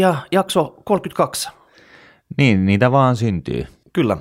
[0.00, 1.48] Takapodia jakso 32.
[2.38, 3.66] Niin, niitä vaan syntyy.
[3.92, 4.16] Kyllä.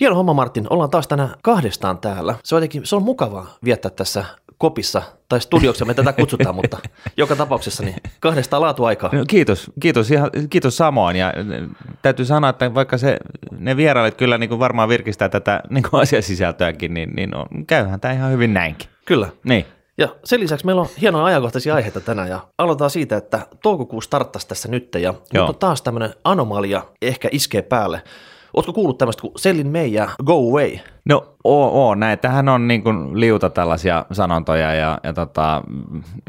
[0.00, 2.34] Hieno homma Martin, ollaan taas tänään kahdestaan täällä.
[2.44, 4.24] Se on jotenkin, se on mukavaa viettää tässä
[4.58, 6.78] kopissa tai studioksi, me tätä kutsutaan, mutta
[7.16, 9.10] joka tapauksessa niin kahdestaan laatuaikaa.
[9.12, 11.16] No, kiitos, kiitos, ihan, kiitos samoin.
[11.16, 11.32] Ja
[12.02, 13.16] täytyy sanoa, että vaikka se,
[13.58, 18.00] ne vierailet kyllä niin kuin varmaan virkistää tätä niin kuin asiasisältöäkin, niin, niin on, käyhän
[18.00, 18.88] tämä ihan hyvin näinkin.
[19.04, 19.28] Kyllä.
[19.44, 19.66] Niin.
[20.00, 24.48] Ja sen lisäksi meillä on hienoja ajankohtaisia aiheita tänään ja aloitetaan siitä, että toukokuu starttasi
[24.48, 25.14] tässä nyt ja Joo.
[25.32, 28.02] nyt on taas tämmöinen anomalia ehkä iskee päälle.
[28.54, 30.78] Ootko kuullut tämmöistä kuin Sellin May ja Go Away?
[31.04, 35.62] No oo, oo näitähän on niin kuin liuta tällaisia sanontoja ja, ja tota,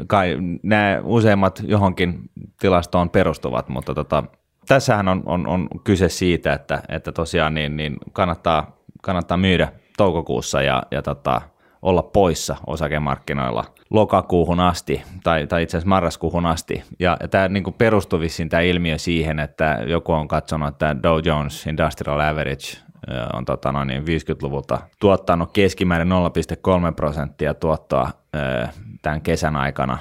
[0.06, 2.20] kai nämä useimmat johonkin
[2.60, 4.24] tilastoon perustuvat, mutta tota,
[4.68, 10.62] tässähän on, on, on kyse siitä, että, että tosiaan niin, niin kannattaa, kannattaa myydä toukokuussa
[10.62, 11.40] ja, ja tota,
[11.82, 16.82] olla poissa osakemarkkinoilla lokakuuhun asti tai, tai itse asiassa marraskuuhun asti.
[16.98, 21.18] Ja, ja tämä niin perustuu vissiin tämä ilmiö siihen, että joku on katsonut, että Dow
[21.24, 22.78] Jones Industrial Average
[23.10, 26.08] ö, on tota noin, niin 50-luvulta tuottanut keskimäärin
[26.88, 28.68] 0,3 prosenttia tuottoa ö,
[29.02, 29.98] tämän kesän aikana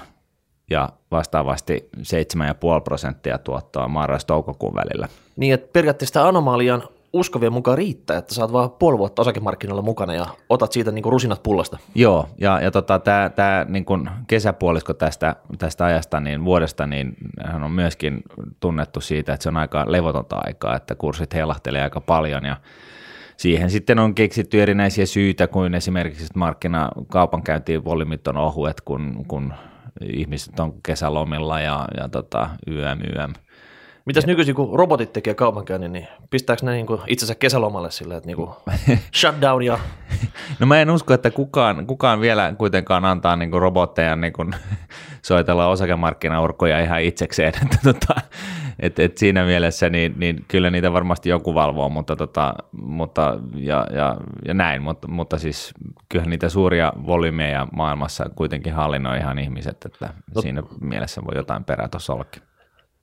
[0.70, 2.04] ja vastaavasti 7,5
[2.84, 5.08] prosenttia tuottoa marras-toukokuun välillä.
[5.36, 10.14] Niin, että periaatteessa tämä anomalian uskovien mukaan riittää, että saat vaan puoli vuotta osakemarkkinoilla mukana
[10.14, 11.78] ja otat siitä niin kuin rusinat pullasta.
[11.96, 13.00] Joo, ja, ja tota,
[13.36, 13.86] tämä niin
[14.28, 18.22] kesäpuolisko tästä, tästä ajasta, niin vuodesta, niin hän on myöskin
[18.60, 22.58] tunnettu siitä, että se on aika levotonta aikaa, että kurssit heilahtelee aika paljon ja
[23.42, 29.54] Siihen sitten on keksitty erinäisiä syitä, kuin esimerkiksi että markkinakaupankäyntiin volyymit on ohuet, kun, kun
[30.14, 33.34] ihmiset on kesälomilla ja, ja tota, YM, YM.
[34.06, 38.28] Mitäs nykyisin, kun robotit tekee kaupankäynnin, niin pistääkö ne niin kuin itsensä kesälomalle sillä, että
[38.28, 38.50] niin kuin
[39.20, 39.80] shutdown ja
[40.60, 44.56] No mä en usko, että kukaan, kukaan vielä kuitenkaan antaa niin kuin robotteja niin kuin
[45.22, 47.54] soitella osakemarkkinaurkoja ihan itsekseen.
[47.64, 48.22] Että tota,
[48.80, 53.88] et, et siinä mielessä niin, niin kyllä niitä varmasti joku valvoo, mutta, tota, mutta ja,
[53.94, 55.74] ja, ja näin, mutta, mutta siis
[56.10, 61.88] kyllähän niitä suuria volyymeja maailmassa kuitenkin hallinnoi ihan ihmiset, että siinä mielessä voi jotain perää
[61.88, 62.42] tuossa ollakin.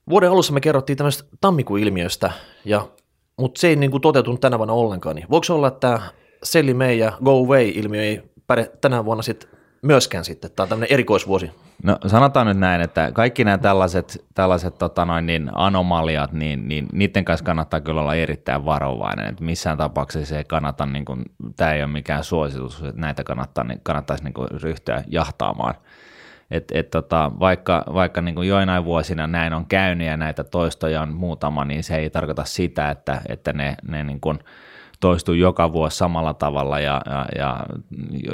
[0.09, 2.31] Vuoden alussa me kerrottiin tämmöistä tammikuun ilmiöstä,
[2.65, 2.87] ja,
[3.37, 5.15] mutta se ei niin kuin toteutunut tänä vuonna ollenkaan.
[5.15, 6.01] Niin voiko olla, että
[6.43, 9.49] Selli May ja Go Away-ilmiö ei päde tänä vuonna sitten
[9.81, 10.51] myöskään sitten?
[10.51, 11.51] Tämä on tämmöinen erikoisvuosi.
[11.83, 16.87] No sanotaan nyt näin, että kaikki nämä tällaiset, tällaiset tota noin, niin anomaliat, niin, niin
[16.93, 19.25] niiden kanssa kannattaa kyllä olla erittäin varovainen.
[19.25, 21.23] Että missään tapauksessa ei kannata, niin kuin,
[21.55, 25.75] tämä ei ole mikään suositus, että näitä kannattaa, niin kannattaisi niin kuin ryhtyä jahtaamaan.
[26.51, 31.13] Et, et tota, vaikka vaikka niin joinain vuosina näin on käynyt ja näitä toistoja on
[31.13, 34.39] muutama, niin se ei tarkoita sitä, että, että ne, ne niin kuin
[34.99, 37.65] toistuu joka vuosi samalla tavalla ja, ja, ja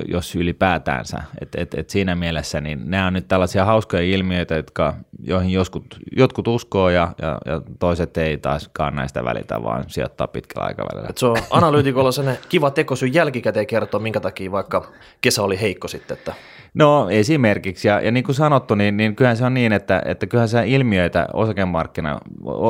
[0.07, 1.17] jos ylipäätäänsä.
[1.41, 4.93] Et, et, et siinä mielessä niin nämä on nyt tällaisia hauskoja ilmiöitä, jotka,
[5.23, 10.67] joihin jotkut, jotkut uskoo ja, ja, ja toiset ei taaskaan näistä välitä, vaan sijoittaa pitkällä
[10.67, 11.09] aikavälillä.
[11.09, 15.87] Et se on analyytikolla sen kiva tekosy jälkikäteen kertoa, minkä takia vaikka kesä oli heikko
[15.87, 16.17] sitten.
[16.17, 16.33] Että
[16.75, 20.27] No esimerkiksi, ja, ja niin kuin sanottu, niin, niin kyllähän se on niin, että, että
[20.27, 22.19] kyllähän sä ilmiöitä osakemarkkina,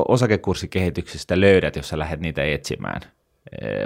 [0.08, 3.02] osakekurssikehityksistä löydät, jos sä lähdet niitä etsimään.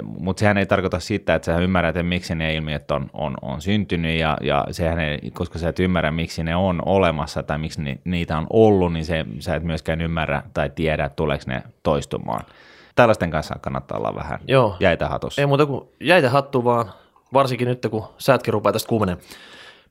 [0.02, 3.60] Mutta sehän ei tarkoita sitä, että sä ymmärrät, että miksi ne ilmiöt on, on, on
[3.60, 7.82] syntynyt, ja, ja sehän ei, koska sä et ymmärrä, miksi ne on olemassa tai miksi
[7.82, 12.44] ni, niitä on ollut, niin se, sä et myöskään ymmärrä tai tiedä, tuleeko ne toistumaan.
[12.94, 14.76] Tällaisten kanssa kannattaa olla vähän Joo.
[14.80, 15.42] jäitä hatussa.
[15.42, 16.92] ei muuta kuin jäitä hattu vaan,
[17.32, 19.16] varsinkin nyt kun säätkin rupeaa tästä kuumenee.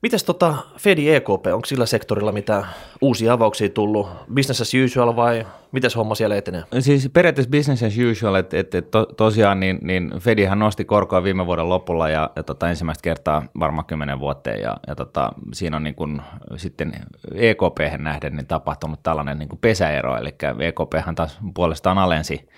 [0.02, 2.64] Mites tota Fedi EKP, onko sillä sektorilla mitä
[3.00, 4.08] uusia avauksia tullut?
[4.34, 6.62] Business as usual vai miten homma siellä etenee?
[6.78, 11.24] Siis periaatteessa business as usual, että et, et to, tosiaan niin, niin Fedihän nosti korkoa
[11.24, 15.76] viime vuoden lopulla ja, ja tota, ensimmäistä kertaa varmaan kymmenen vuoteen ja, ja tota, siinä
[15.76, 16.22] on niin kun,
[16.56, 16.92] sitten
[17.34, 22.48] EKP nähden niin tapahtunut tällainen niin pesäero, eli EKPhan taas puolestaan alensi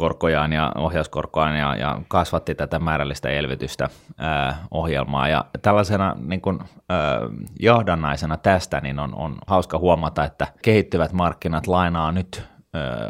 [0.00, 3.88] korkojaan ja ohjauskorkoaan ja, ja kasvatti tätä määrällistä elvytystä
[4.18, 5.28] ää, ohjelmaa.
[5.28, 6.58] Ja tällaisena niin kuin,
[6.88, 7.18] ää,
[7.60, 12.50] johdannaisena tästä niin on, on hauska huomata, että kehittyvät markkinat lainaa nyt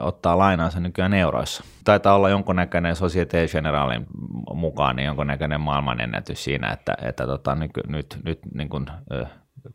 [0.01, 1.65] ottaa lainaansa nykyään euroissa.
[1.85, 4.07] Taitaa olla jonkunnäköinen Societe Generalin
[4.55, 8.87] mukaan niin jonkunnäköinen maailmanennätys siinä, että, että tota, nyky, nyt, nyt niin kuin,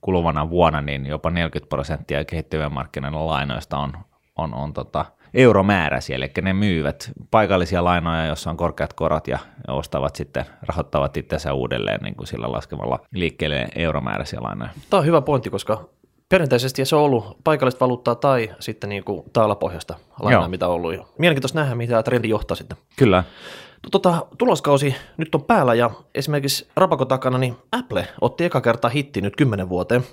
[0.02, 3.94] kuluvana vuonna niin jopa 40 prosenttia kehittyvien markkinoiden lainoista on,
[4.36, 10.16] on, on tota, euromääräisiä, eli ne myyvät paikallisia lainoja, joissa on korkeat korot ja ostavat
[10.16, 14.70] sitten, rahoittavat itsensä uudelleen niin kuin sillä laskemalla liikkeelle euromääräisiä lainoja.
[14.90, 15.90] Tämä on hyvä pointti, koska
[16.30, 20.50] perinteisesti se on ollut paikallista valuuttaa tai sitten niin kuin taalapohjasta lainaa, Joo.
[20.50, 21.18] mitä on ollut.
[21.18, 22.78] Mielenkiintoista nähdä, mitä trendi johtaa sitten.
[22.98, 23.24] Kyllä.
[23.92, 29.22] Tota, tuloskausi nyt on päällä ja esimerkiksi rapakon takana niin Apple otti eka kertaa hitti
[29.22, 30.04] nyt kymmenen vuoteen.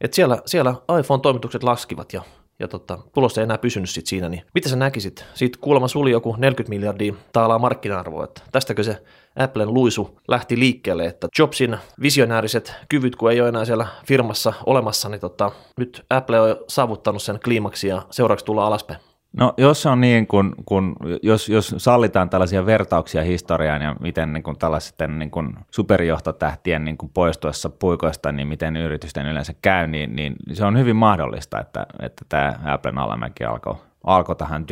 [0.00, 2.22] Et siellä, siellä iPhone-toimitukset laskivat ja
[2.58, 5.24] ja tota, tulos ei enää pysynyt sit siinä, niin mitä sä näkisit?
[5.34, 9.02] Siitä kuulemma suli joku 40 miljardia taalaa markkina-arvoa, että tästäkö se
[9.36, 15.08] Applen luisu lähti liikkeelle, että Jobsin visionääriset kyvyt, kun ei ole enää siellä firmassa olemassa,
[15.08, 19.00] niin tota, nyt Apple on saavuttanut sen kliimaksi ja seuraavaksi tulla alaspäin.
[19.32, 24.42] No jos on niin, kun, kun, jos, jos sallitaan tällaisia vertauksia historiaan ja miten niin
[24.42, 30.16] kun tällaisten niin kun superjohtotähtien niin kun poistuessa puikoista, niin miten yritysten yleensä käy, niin,
[30.16, 34.64] niin se on hyvin mahdollista, että, että tämä Applen alamäki alkoi alkoi tähän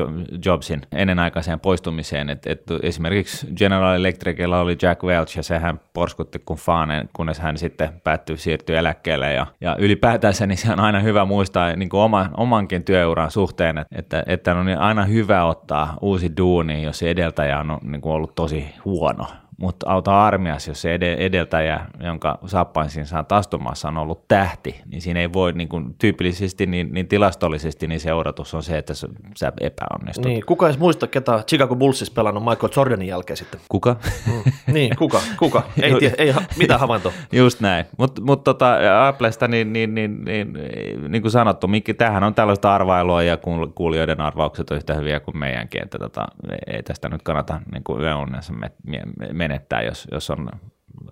[0.45, 2.31] Jobsin ennenaikaiseen poistumiseen.
[2.31, 7.59] Et, et esimerkiksi General Electricilla oli Jack Welch ja sehän porskutti kuin faanen, kunnes hän
[7.59, 9.33] sitten päättyi siirtyä eläkkeelle.
[9.33, 13.85] Ja, ja ylipäätänsä niin se on aina hyvä muistaa niin kuin oma, omankin työuran suhteen,
[13.93, 18.75] että, että, on aina hyvä ottaa uusi duuni, jos edeltäjä on niin kuin ollut tosi
[18.85, 19.27] huono
[19.57, 25.03] mutta auta armias, jos se edeltäjä, jonka saappain siinä saat astumassa, on ollut tähti, niin
[25.03, 28.95] siinä ei voi niin kuin, tyypillisesti, niin, niin tilastollisesti, niin se odotus on se, että
[29.37, 30.27] sä epäonnistut.
[30.27, 33.61] Niin, kuka edes muista, ketä Chicago Bullsissa pelannut Michael Jordanin jälkeen sitten?
[33.69, 33.97] Kuka?
[34.27, 34.53] Mm.
[34.75, 35.63] niin, kuka, kuka?
[35.83, 37.13] Ei, tie, ei mitä havainto.
[37.33, 38.77] Just näin, mutta mut tota,
[39.09, 43.39] Applesta, niin, niin, niin, niin, niin, niin kuin sanottu, Mikki, tämähän on tällaista arvailua ja
[43.75, 46.27] kuulijoiden arvaukset on yhtä hyviä kuin meidänkin, että tota,
[46.67, 50.51] ei tästä nyt kannata niin kuin yöunnessa me, me, me menettää, jos, jos on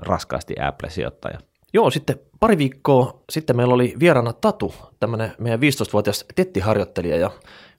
[0.00, 1.38] raskaasti Apple-sijoittaja.
[1.72, 7.16] Joo, sitten pari viikkoa sitten meillä oli vieraana Tatu, tämmöinen meidän 15-vuotias tettiharjoittelija.
[7.16, 7.30] Ja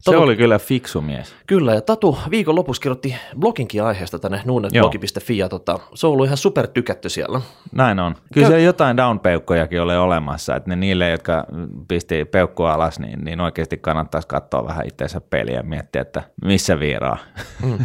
[0.05, 1.35] Tatu, se oli kyllä fiksu mies.
[1.47, 6.25] Kyllä, ja Tatu viikon lopussa kirjoitti bloginkin aiheesta tänne nuunetblogi.fi, ja tota, se on ollut
[6.25, 7.41] ihan super tykätty siellä.
[7.71, 8.15] Näin on.
[8.33, 8.61] Kyllä Käy...
[8.61, 11.45] jotain down-peukkojakin ole olemassa, että ne niille, jotka
[11.87, 16.79] pisti peukkua alas, niin, niin oikeasti kannattaisi katsoa vähän itseensä peliä ja miettiä, että missä
[16.79, 17.17] viiraa.
[17.63, 17.77] Mm.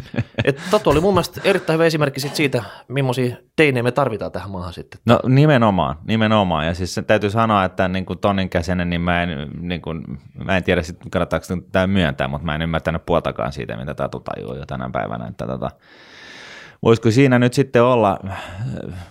[0.44, 4.72] Et Tatu oli mun mielestä erittäin hyvä esimerkki siitä, millaisia teinejä me tarvitaan tähän maahan
[4.72, 5.00] sitten.
[5.06, 6.66] No nimenomaan, nimenomaan.
[6.70, 10.04] Ja siis täytyy sanoa, että niin kuin tonnin käsinen, niin mä en, niin kuin,
[10.44, 14.20] mä en tiedä, sitten kannattaako tämä myöntää, mutta mä en ymmärtänyt puoltakaan siitä, mitä Tatu
[14.20, 15.26] tajuu jo tänä päivänä.
[15.26, 15.70] Että tota,
[16.82, 18.18] voisiko siinä nyt sitten olla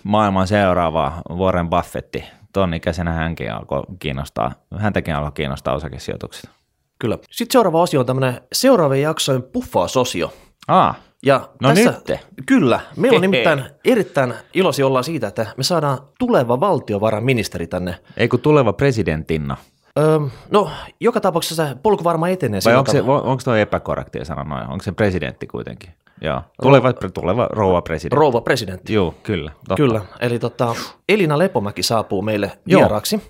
[0.04, 2.24] maailman seuraava Warren Buffetti?
[2.52, 6.50] Tonnikäisenä hänkin alkoi kiinnostaa, häntäkin alkoi kiinnostaa osakesijoitukset.
[6.98, 7.18] Kyllä.
[7.30, 10.32] Sitten seuraava osio on tämmöinen seuraavien jaksojen puffaa-sosio.
[10.68, 10.96] Ah,
[11.26, 12.20] ja no tässä, nyt.
[12.46, 12.80] Kyllä.
[12.96, 17.96] Meillä on nimittäin erittäin iloisia olla siitä, että me saadaan tuleva valtiovarainministeri tänne.
[18.16, 19.56] Ei kun tuleva presidentinna.
[19.98, 20.18] Öö,
[20.50, 20.70] no,
[21.00, 22.60] joka tapauksessa se polku varmaan etenee.
[22.64, 24.70] Vai onko, se, onko tuo epäkorrektia sanoa noin?
[24.70, 25.90] Onko se presidentti kuitenkin?
[26.20, 26.42] Joo.
[26.62, 28.16] Tuleva, tuleva rouva presidentti.
[28.16, 28.92] Rouva presidentti.
[28.92, 29.50] Joo, kyllä.
[29.50, 29.74] Totta.
[29.76, 30.00] Kyllä.
[30.20, 30.74] Eli tota,
[31.08, 33.22] Elina Lepomäki saapuu meille vieraaksi.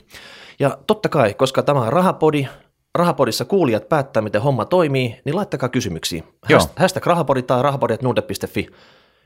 [0.58, 2.48] Ja totta kai, koska tämä on rahapodi,
[2.94, 6.22] Rahapodissa kuulijat päättää, miten homma toimii, niin laittakaa kysymyksiä.
[6.48, 6.60] Joo.
[6.76, 8.68] Hashtag rahapodi tai rahapodi.nuude.fi.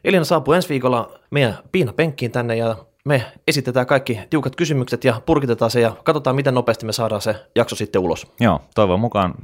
[0.04, 5.20] Elina saapuu ensi viikolla meidän piina penkkiin tänne ja me esitetään kaikki tiukat kysymykset ja
[5.26, 8.26] purkitetaan se ja katsotaan, miten nopeasti me saadaan se jakso sitten ulos.
[8.40, 9.34] Joo, toivon mukaan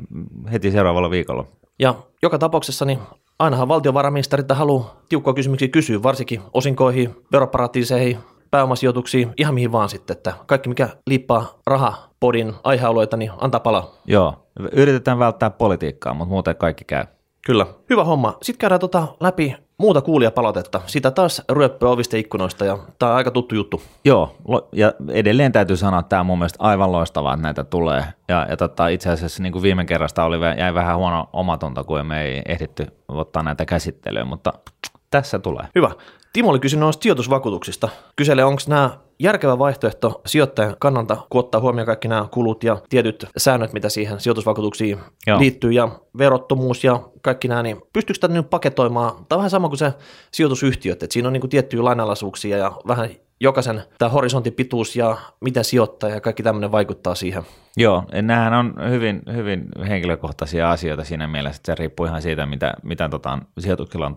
[0.52, 1.44] heti seuraavalla viikolla.
[1.78, 2.98] Ja joka tapauksessa niin
[3.38, 8.18] ainahan valtiovarainministeriltä haluaa tiukkoja kysymyksiä kysyä, varsinkin osinkoihin, veroparatiiseihin,
[8.50, 13.94] pääomasijoituksiin, ihan mihin vaan sitten, että kaikki mikä liippaa rahapodin aihealueita, niin antaa palaa.
[14.06, 17.04] Joo, yritetään välttää politiikkaa, mutta muuten kaikki käy.
[17.46, 18.36] Kyllä, hyvä homma.
[18.42, 20.80] Sitten käydään tota läpi muuta kuulijapalautetta.
[20.86, 23.82] Sitä taas ryöppöä ovista ikkunoista ja tämä on aika tuttu juttu.
[24.04, 24.36] Joo,
[24.72, 28.04] ja edelleen täytyy sanoa, että tämä on mun mielestä aivan loistavaa, että näitä tulee.
[28.28, 32.06] Ja, ja tota, itse asiassa niin kuin viime kerrasta oli, jäi vähän huono omatunta, kun
[32.06, 34.52] me ei ehditty ottaa näitä käsittelyyn, mutta
[35.10, 35.66] tässä tulee.
[35.74, 35.90] Hyvä.
[36.32, 37.88] Timo oli kysynyt noista sijoitusvakuutuksista.
[38.16, 43.26] Kysele, onko nämä järkevä vaihtoehto sijoittajan kannalta, kun ottaa huomioon kaikki nämä kulut ja tietyt
[43.36, 45.38] säännöt, mitä siihen sijoitusvakuutuksiin Joo.
[45.38, 45.88] liittyy, ja
[46.18, 49.12] verottomuus ja kaikki nämä, niin pystyykö tätä nyt paketoimaan?
[49.12, 49.92] Tämä on vähän sama kuin se
[50.32, 53.10] sijoitusyhtiöt, että siinä on niin kuin tiettyjä lainalaisuuksia ja vähän
[53.40, 57.42] jokaisen tämä horisontin pituus ja miten sijoittaa ja kaikki tämmöinen vaikuttaa siihen.
[57.76, 62.74] Joo, nämähän on hyvin, hyvin henkilökohtaisia asioita siinä mielessä, että se riippuu ihan siitä, mitä,
[62.82, 64.14] mitä tota, sijoituksilla on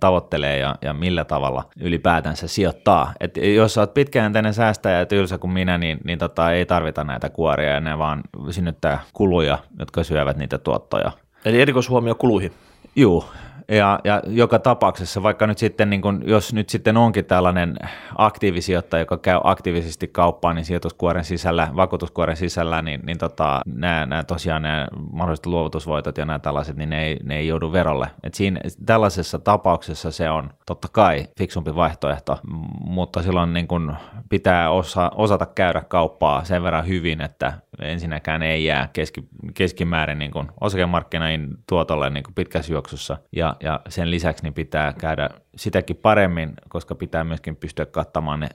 [0.00, 3.12] tavoittelee ja, ja millä tavalla ylipäätänsä sijoittaa.
[3.20, 7.28] Et jos olet pitkäjänteinen säästäjä ja tylsä kuin minä, niin, niin tota, ei tarvita näitä
[7.28, 11.12] kuoria ja ne vaan synnyttää kuluja, jotka syövät niitä tuottoja.
[11.44, 12.52] Eli erikoishuomio kuluihin.
[12.96, 13.28] Joo,
[13.76, 17.76] ja, ja joka tapauksessa, vaikka nyt sitten, niin kun, jos nyt sitten onkin tällainen
[18.16, 24.24] aktiivisijoittaja, joka käy aktiivisesti kauppaan, niin sijoituskuoren sisällä, vakuutuskuoren sisällä, niin, niin tota, nämä, nämä
[24.24, 28.10] tosiaan nämä mahdolliset luovutusvoitot ja nämä tällaiset, niin ne ei, ne ei joudu verolle.
[28.22, 32.38] Et siinä, tällaisessa tapauksessa se on totta kai fiksumpi vaihtoehto,
[32.86, 33.96] mutta silloin niin kun
[34.28, 37.52] pitää osa, osata käydä kauppaa sen verran hyvin, että
[37.82, 44.10] ensinnäkään ei jää keski, keskimäärin niin kun osakemarkkinoiden tuotolle niin pitkässä juoksussa ja ja, sen
[44.10, 48.48] lisäksi niin pitää käydä sitäkin paremmin, koska pitää myöskin pystyä kattamaan ne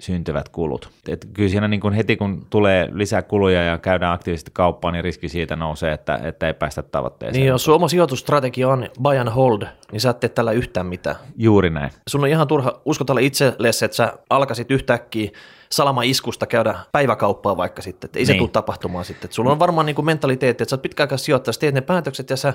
[0.00, 0.90] syntyvät kulut.
[1.08, 5.04] Et kyllä siinä niin kuin heti kun tulee lisää kuluja ja käydään aktiivisesti kauppaan, niin
[5.04, 7.40] riski siitä nousee, että, että ei päästä tavoitteeseen.
[7.40, 10.86] Niin jos sun oma sijoitusstrategia on buy and hold, niin sä et tee tällä yhtään
[10.86, 11.16] mitään.
[11.36, 11.90] Juuri näin.
[12.08, 15.30] Sun on ihan turha uskotella itsellesi, että sä alkaisit yhtäkkiä
[15.72, 18.34] salama-iskusta käydä päiväkauppaa vaikka sitten, että ei niin.
[18.34, 19.28] se tule tapahtumaan sitten.
[19.28, 22.36] Et sulla on varmaan niin kuin mentaliteetti, että sä oot pitkäaikaissijoittaja, teet ne päätökset ja
[22.36, 22.54] sä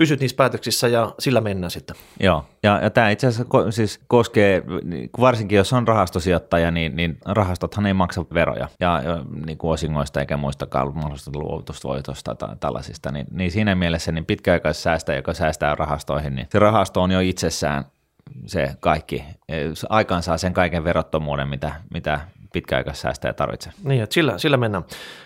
[0.00, 1.96] pysyt niissä päätöksissä ja sillä mennään sitten.
[2.20, 4.62] Joo, ja, ja tämä itse asiassa ko, siis koskee,
[5.20, 10.20] varsinkin jos on rahastosijoittaja, niin, niin rahastothan ei maksa veroja ja, ja niin kuin osingoista
[10.20, 16.34] eikä muistakaan mahdollisesta luovutusvoitosta tai tällaisista, niin, niin siinä mielessä niin pitkäaikaissäästäjä, joka säästää rahastoihin,
[16.34, 17.84] niin se rahasto on jo itsessään
[18.46, 19.24] se kaikki,
[19.88, 22.20] aikaan saa sen kaiken verottomuuden, mitä, mitä
[22.52, 23.72] pitkäaikaissäästäjä tarvitsee.
[23.84, 24.84] Niin, että sillä, sillä mennään.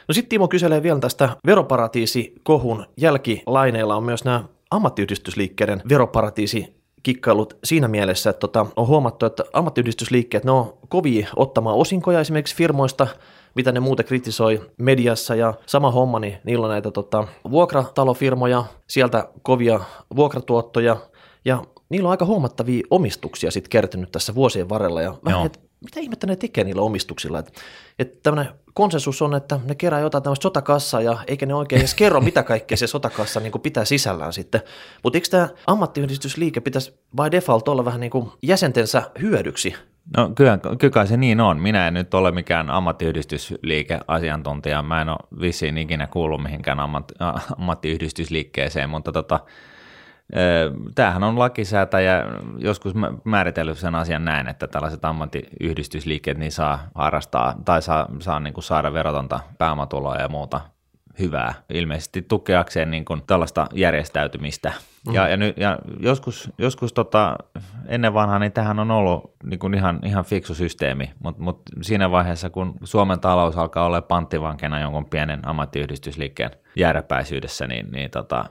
[0.09, 7.88] No sitten Timo kyselee vielä tästä veroparatiisikohun jälkilaineilla on myös nämä ammattiyhdistysliikkeiden veroparatiisi kikkailut siinä
[7.88, 13.07] mielessä, että tota, on huomattu, että ammattiyhdistysliikkeet ne on kovia ottamaan osinkoja esimerkiksi firmoista,
[13.54, 15.35] mitä ne muuten kritisoi mediassa.
[15.35, 19.81] Ja sama homma, niin niillä on näitä tota, vuokratalofirmoja, sieltä kovia
[20.16, 20.97] vuokratuottoja.
[21.45, 25.02] Ja niillä on aika huomattavia omistuksia sitten kertynyt tässä vuosien varrella.
[25.02, 25.50] Ja vähän,
[25.85, 27.52] mitä ihmettä ne tekee niillä omistuksilla, että,
[27.99, 31.95] että tämmöinen konsensus on, että ne kerää jotain tämmöistä sotakassaa ja eikä ne oikein edes
[31.95, 34.61] kerro, mitä kaikkea se sotakassa niin pitää sisällään sitten.
[35.02, 39.75] Mutta eikö tämä ammattiyhdistysliike pitäisi by default olla vähän niin kuin jäsentensä hyödyksi?
[40.16, 41.61] No kyllä, kyllä se niin on.
[41.61, 44.83] Minä en nyt ole mikään ammattiyhdistysliike-asiantuntija.
[44.83, 47.12] Mä en ole vissiin ikinä kuullut mihinkään ammat,
[47.59, 49.40] ammattiyhdistysliikkeeseen, mutta tota,
[50.95, 52.25] Tämähän on lakisäätäjä
[52.59, 52.93] joskus
[53.25, 58.64] määritellyt sen asian näin, että tällaiset ammattiyhdistysliikkeet niin saa harrastaa tai saa, saa niin kuin
[58.64, 60.61] saada verotonta pääomatuloa ja muuta
[61.19, 64.73] hyvää, ilmeisesti tukeakseen niin kuin tällaista järjestäytymistä.
[65.09, 65.14] Mm.
[65.14, 67.37] Ja, ja, nyt, ja joskus, joskus tota,
[67.87, 72.11] ennen vanhaa niin tähän on ollut niin kuin ihan, ihan fiksu systeemi, mutta mut siinä
[72.11, 78.45] vaiheessa, kun Suomen talous alkaa olla panttivankena jonkun pienen ammattiyhdistysliikkeen jääräpäisyydessä, niin, niin tota,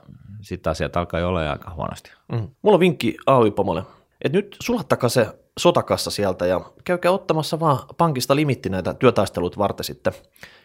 [0.44, 2.10] sitten asiat alkaa jo olla aika huonosti.
[2.32, 2.48] Mm.
[2.62, 3.82] Mulla on vinkki AY-pomolle,
[4.24, 5.26] että nyt sulattakaa se
[5.58, 10.12] sotakassa sieltä ja käykää ottamassa vaan pankista limitti näitä työtaistelut varten sitten.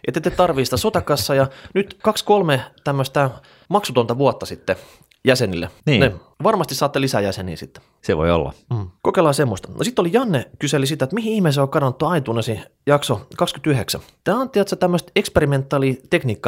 [0.08, 3.30] Että te tarvii sitä sotakassa ja nyt kaksi kolme tämmöistä
[3.70, 4.76] maksutonta vuotta sitten
[5.28, 5.70] jäsenille.
[5.86, 6.00] Niin.
[6.00, 6.12] Ne
[6.44, 7.84] varmasti saatte lisää jäseniä sitten.
[8.02, 8.54] Se voi olla.
[8.70, 8.88] Mm.
[9.02, 9.70] Kokeillaan semmoista.
[9.78, 14.02] No sitten oli Janne kyseli sitä, että mihin ihmeeseen on kadonnut aitunesi jakso 29.
[14.24, 15.94] Tämä on tietysti tämmöistä eksperimentaalia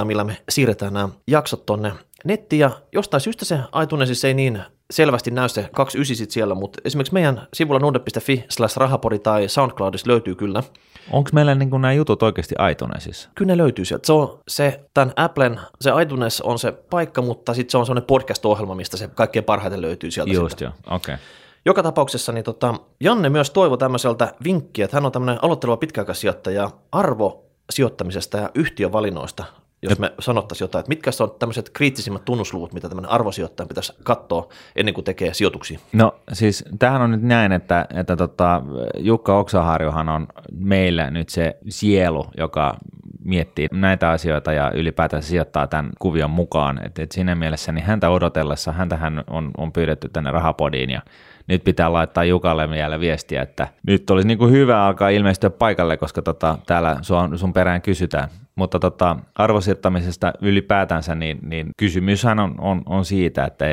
[0.04, 1.94] millä me siirretään nämä jaksot tonne
[2.26, 4.62] netti ja jostain syystä se iTunesissa ei niin
[4.92, 10.08] selvästi näy se 29 sit siellä, mutta esimerkiksi meidän sivulla nude.fi slash rahapori tai SoundCloudissa
[10.08, 10.64] löytyy kyllä.
[11.12, 13.30] Onko meillä niin nämä jutut oikeasti iTunesissa?
[13.36, 14.08] Kyllä ne löytyy sieltä.
[14.08, 18.08] Se on se, tämän Applen, se iTunes on se paikka, mutta sitten se on sellainen
[18.08, 20.34] podcast-ohjelma, mistä se kaikkein parhaiten löytyy sieltä.
[20.34, 21.14] Just joo, okei.
[21.16, 21.26] Okay.
[21.66, 26.72] Joka tapauksessa niin tota, Janne myös toivoi tämmöiseltä vinkkiä, että hän on tämmöinen aloitteleva pitkäaikaisijoittaja
[26.92, 29.44] arvo sijoittamisesta ja yhtiövalinnoista
[29.84, 34.50] jos me sanottaisiin jotain, että mitkä on tämmöiset kriittisimmät tunnusluvut, mitä tämmöinen arvosijoittaja pitäisi katsoa
[34.76, 35.80] ennen kuin tekee sijoituksia?
[35.94, 38.62] No siis tämähän on nyt näin, että, että tota,
[38.98, 42.78] Jukka Oksaharjohan on meillä nyt se sielu, joka
[43.24, 46.86] miettii näitä asioita ja ylipäätään sijoittaa tämän kuvion mukaan.
[46.86, 51.02] Et, et siinä mielessä niin häntä odotellessa, häntähän on, on pyydetty tänne rahapodiin ja
[51.48, 55.98] nyt pitää laittaa Jukalle vielä viestiä, että nyt olisi niin kuin hyvä alkaa ilmestyä paikalle,
[55.98, 58.30] koska tota, täällä sun, sun perään kysytään.
[58.62, 63.66] Mutta tota, arvosijoittamisesta ylipäätänsä, niin, niin kysymyshän on, on, on siitä, että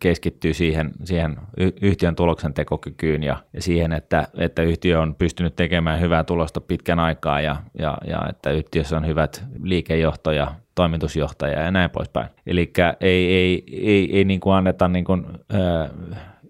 [0.00, 1.36] keskittyy siihen, siihen
[1.82, 6.98] yhtiön tuloksen tekokykyyn ja, ja siihen, että, että yhtiö on pystynyt tekemään hyvää tulosta pitkän
[6.98, 12.28] aikaa ja, ja, ja että yhtiössä on hyvät liikejohto ja toimitusjohtaja ja näin poispäin.
[12.46, 15.90] Eli ei, ei, ei, ei niin kuin anneta niin kuin, äh,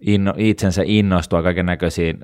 [0.07, 2.19] inno, itsensä innostua kaiken näköisiin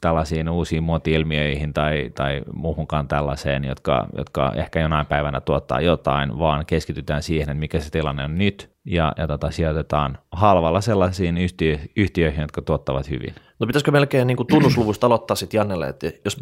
[0.00, 6.66] tällaisiin uusiin muoti-ilmiöihin tai, tai muuhunkaan tällaiseen, jotka, jotka ehkä jonain päivänä tuottaa jotain, vaan
[6.66, 11.78] keskitytään siihen, että mikä se tilanne on nyt, ja, ja tota, sijoitetaan halvalla sellaisiin yhtiö,
[11.96, 13.34] yhtiöihin, jotka tuottavat hyvin.
[13.58, 16.36] No pitäisikö melkein niin kuin tunnusluvusta aloittaa sitten Jannelle, että jos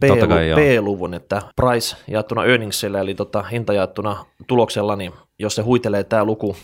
[0.54, 6.24] P-luvun, että price jaettuna earningsilla, eli tota, hinta jaettuna tuloksella, niin jos se huitelee tämä
[6.24, 6.56] luku,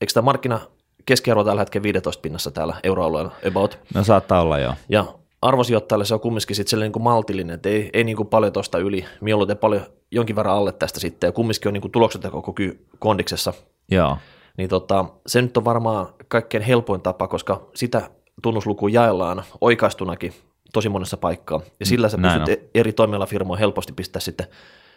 [0.00, 0.60] eikö tämä markkina
[1.06, 3.78] keskiarvo tällä hetkellä 15 pinnassa täällä euroalueella about.
[3.94, 4.74] No saattaa olla joo.
[4.88, 5.04] Ja
[5.42, 8.78] arvosijoittajalle se on kumminkin sitten niin kuin maltillinen, että ei, ei niin kuin paljon tuosta
[8.78, 12.54] yli, mieluiten paljon jonkin verran alle tästä sitten, ja kumminkin on niin kuin tulokset koko
[12.98, 13.52] kondiksessa.
[13.90, 14.18] Joo.
[14.56, 18.10] Niin tota, se nyt on varmaan kaikkein helpoin tapa, koska sitä
[18.42, 20.32] tunnuslukua jaellaan oikaistunakin
[20.72, 22.64] tosi monessa paikkaa, ja sillä sä Näin pystyt on.
[22.74, 24.46] E- eri toimialafirmoja helposti pistää sitten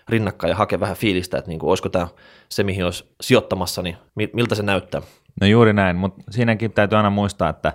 [0.09, 2.07] rinnakkain ja hakea vähän fiilistä, että niin kuin, olisiko tämä
[2.49, 3.97] se, mihin olisi sijoittamassa, niin
[4.33, 5.01] miltä se näyttää.
[5.41, 7.73] No juuri näin, mutta siinäkin täytyy aina muistaa, että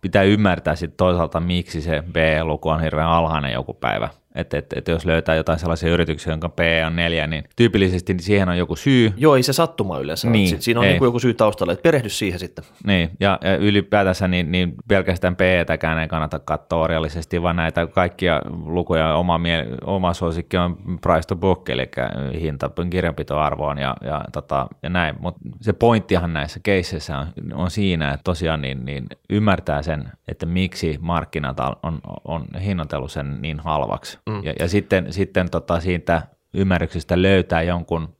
[0.00, 4.08] pitää ymmärtää sitten toisaalta, miksi se B-luku on hirveän alhainen joku päivä.
[4.34, 8.48] Että et, et jos löytää jotain sellaisia yrityksiä, jonka P on neljä, niin tyypillisesti siihen
[8.48, 9.12] on joku syy.
[9.16, 10.30] Joo, ei se sattuma yleensä.
[10.30, 12.64] Niin, Siinä on niin joku syy taustalla, että perehdy siihen sitten.
[12.86, 18.42] Niin, ja, ja ylipäätänsä niin, niin pelkästään P-täkään ei kannata katsoa orjallisesti, vaan näitä kaikkia
[18.64, 21.88] lukuja, oma, mie- oma suosikki on price to book, eli
[22.40, 25.16] hinta kirjanpitoarvoon ja, ja, tota, ja näin.
[25.20, 30.46] Mutta se pointtihan näissä keisseissä on, on siinä, että tosiaan niin, niin ymmärtää sen, että
[30.46, 34.18] miksi markkinat on, on hinnoitellut sen niin halvaksi.
[34.26, 34.44] Mm.
[34.44, 36.22] Ja, ja sitten, sitten tota siitä
[36.54, 38.16] ymmärryksestä löytää jonkun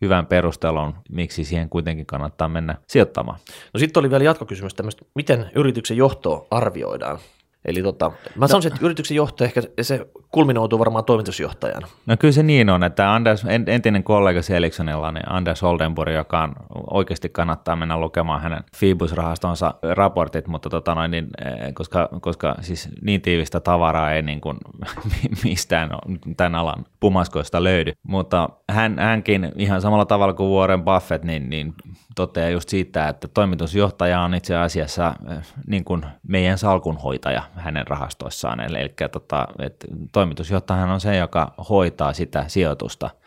[0.00, 3.38] hyvän perustelun, miksi siihen kuitenkin kannattaa mennä sijoittamaan.
[3.74, 7.18] No sitten oli vielä jatkokysymys tämmöistä, miten yrityksen johtoa arvioidaan?
[7.64, 8.74] Eli tota, mä sanoisin, no.
[8.74, 11.88] että yrityksen johto ehkä se kulminoituu varmaan toimitusjohtajana.
[12.06, 16.52] No kyllä se niin on, että Anders, entinen kollega Elixonilla, niin Anders Oldenburg, joka on,
[16.90, 22.88] oikeasti kannattaa mennä lukemaan hänen Phoebus-rahastonsa raportit, mutta tota noin, niin, eh, koska, koska siis
[23.02, 24.56] niin tiivistä tavaraa ei niin kuin
[25.44, 25.90] mistään
[26.36, 31.74] tämän alan pumaskoista löydy, mutta hän, hänkin ihan samalla tavalla kuin Warren Buffett, niin, niin
[32.14, 38.60] toteaa just siitä, että toimitusjohtaja on itse asiassa eh, niin kuin meidän salkunhoitaja hänen rahastoissaan,
[38.60, 43.10] eli, eli tota, että toimitusjohtajahan on se, joka hoitaa sitä sijoitusta–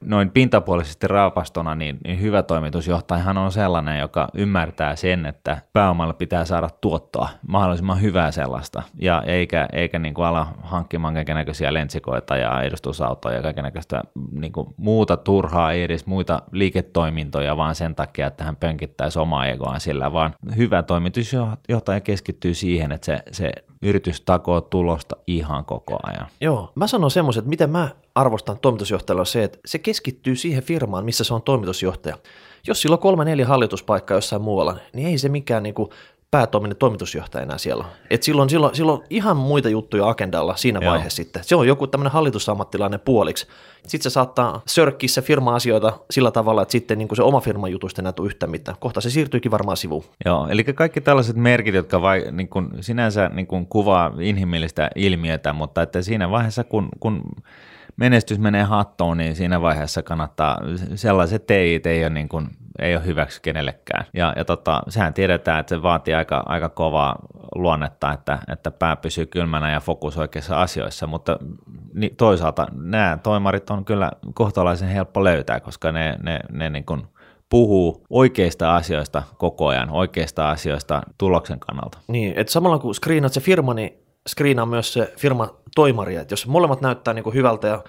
[0.00, 6.44] noin pintapuolisesti raapastona, niin, niin hyvä toimitusjohtajahan on sellainen, joka ymmärtää sen, että pääomalle pitää
[6.44, 12.62] saada tuottoa, mahdollisimman hyvää sellaista, ja eikä, eikä niin kuin ala hankkimaan kaikenlaisia lentsikoita ja
[12.62, 14.02] edustusautoja ja kaikenlaista
[14.32, 19.46] niin kuin muuta turhaa, ei edes muita liiketoimintoja, vaan sen takia, että hän pönkittäisi omaa
[19.46, 23.52] egoaan sillä, vaan hyvä toimitusjohtaja keskittyy siihen, että se, se
[23.82, 26.26] yritys takoo tulosta ihan koko ajan.
[26.40, 27.88] Joo, mä sanon semmoisen, että miten mä
[28.20, 32.16] arvostan toimitusjohtajalla se, että se keskittyy siihen firmaan, missä se on toimitusjohtaja.
[32.66, 35.90] Jos sillä on kolme neljä hallituspaikkaa jossain muualla, niin ei se mikään niin kuin
[36.30, 37.84] päätoiminen toimitusjohtaja enää siellä.
[38.10, 40.92] Et silloin, silloin, silloin ihan muita juttuja agendalla siinä Joo.
[40.92, 41.44] vaiheessa sitten.
[41.44, 43.46] Se on joku tämmöinen hallitusammattilainen puoliksi.
[43.86, 47.72] Sitten se saattaa sörkkiä se firma-asioita sillä tavalla, että sitten niin kuin se oma firman
[47.72, 48.76] jutusta enää tule yhtään mitään.
[48.80, 50.04] Kohta se siirtyykin varmaan sivuun.
[50.24, 55.52] Joo, eli kaikki tällaiset merkit, jotka vai, niin kuin sinänsä niin kuin kuvaa inhimillistä ilmiötä,
[55.52, 57.22] mutta että siinä vaiheessa, kun, kun
[57.96, 60.58] menestys menee hattoon, niin siinä vaiheessa kannattaa,
[60.94, 62.48] sellaiset teit ei ole, niin kuin,
[62.78, 64.04] ei ole hyväksi kenellekään.
[64.14, 67.16] Ja, ja tota, sehän tiedetään, että se vaatii aika, aika kovaa
[67.54, 71.38] luonnetta, että, että pää pysyy kylmänä ja fokus oikeissa asioissa, mutta
[71.94, 77.02] niin toisaalta nämä toimarit on kyllä kohtalaisen helppo löytää, koska ne, ne, ne niin kuin
[77.50, 81.98] puhuu oikeista asioista koko ajan, oikeista asioista tuloksen kannalta.
[82.08, 83.92] Niin, että samalla kun screenat se firma, niin
[84.28, 87.84] screenaa myös se firma toimari, että jos molemmat näyttää niin kuin hyvältä ja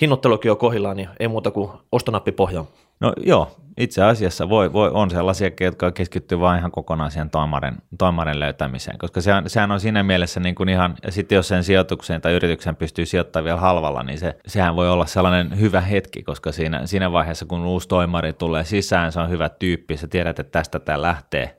[0.00, 2.66] hinnoittelukin on kohillaan, niin ei muuta kuin ostonappi pohjaan.
[3.00, 7.74] No joo, itse asiassa voi, voi, on sellaisia, jotka keskittyy vain ihan kokonaan siihen toimarin,
[7.98, 11.48] toimarin löytämiseen, koska se on, sehän on siinä mielessä niin kuin ihan, ja sitten jos
[11.48, 15.80] sen sijoitukseen tai yritykseen pystyy sijoittamaan vielä halvalla, niin se, sehän voi olla sellainen hyvä
[15.80, 20.08] hetki, koska siinä, siinä vaiheessa, kun uusi toimari tulee sisään, se on hyvä tyyppi, sä
[20.08, 21.56] tiedät, että tästä tämä lähtee,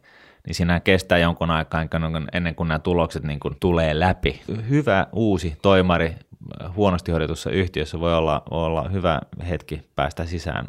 [0.47, 1.85] niin siinä kestää jonkun aikaa
[2.33, 4.41] ennen kuin nämä tulokset niin kuin tulee läpi.
[4.69, 6.15] Hyvä uusi toimari
[6.75, 10.65] huonosti hoidetussa yhtiössä voi olla, olla hyvä hetki päästä sisään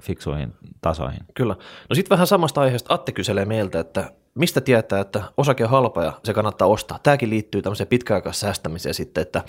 [0.00, 1.20] fiksuihin tasoihin.
[1.34, 1.56] Kyllä.
[1.88, 6.04] No sitten vähän samasta aiheesta Atte kyselee meiltä, että mistä tietää, että osake on halpa
[6.04, 6.98] ja se kannattaa ostaa.
[7.02, 9.42] Tämäkin liittyy tämmöiseen pitkäaikaissäästämiseen sitten, että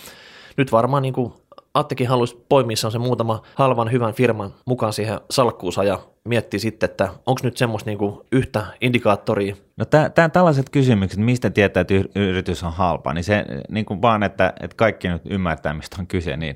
[0.57, 1.33] nyt varmaan niin kuin
[1.73, 7.09] Attekin haluaisi poimia se muutama halvan hyvän firman mukaan siihen salkkuunsa ja miettii sitten, että
[7.25, 9.55] onko nyt semmoista niinku yhtä indikaattoria.
[9.77, 14.23] No tämä tällaiset kysymykset, mistä tietää, että yritys on halpa, niin se niin kuin vaan,
[14.23, 16.55] että, että kaikki nyt ymmärtää, mistä on kyse, niin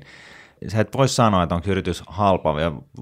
[0.68, 2.54] sä et voi sanoa, että onko yritys halpa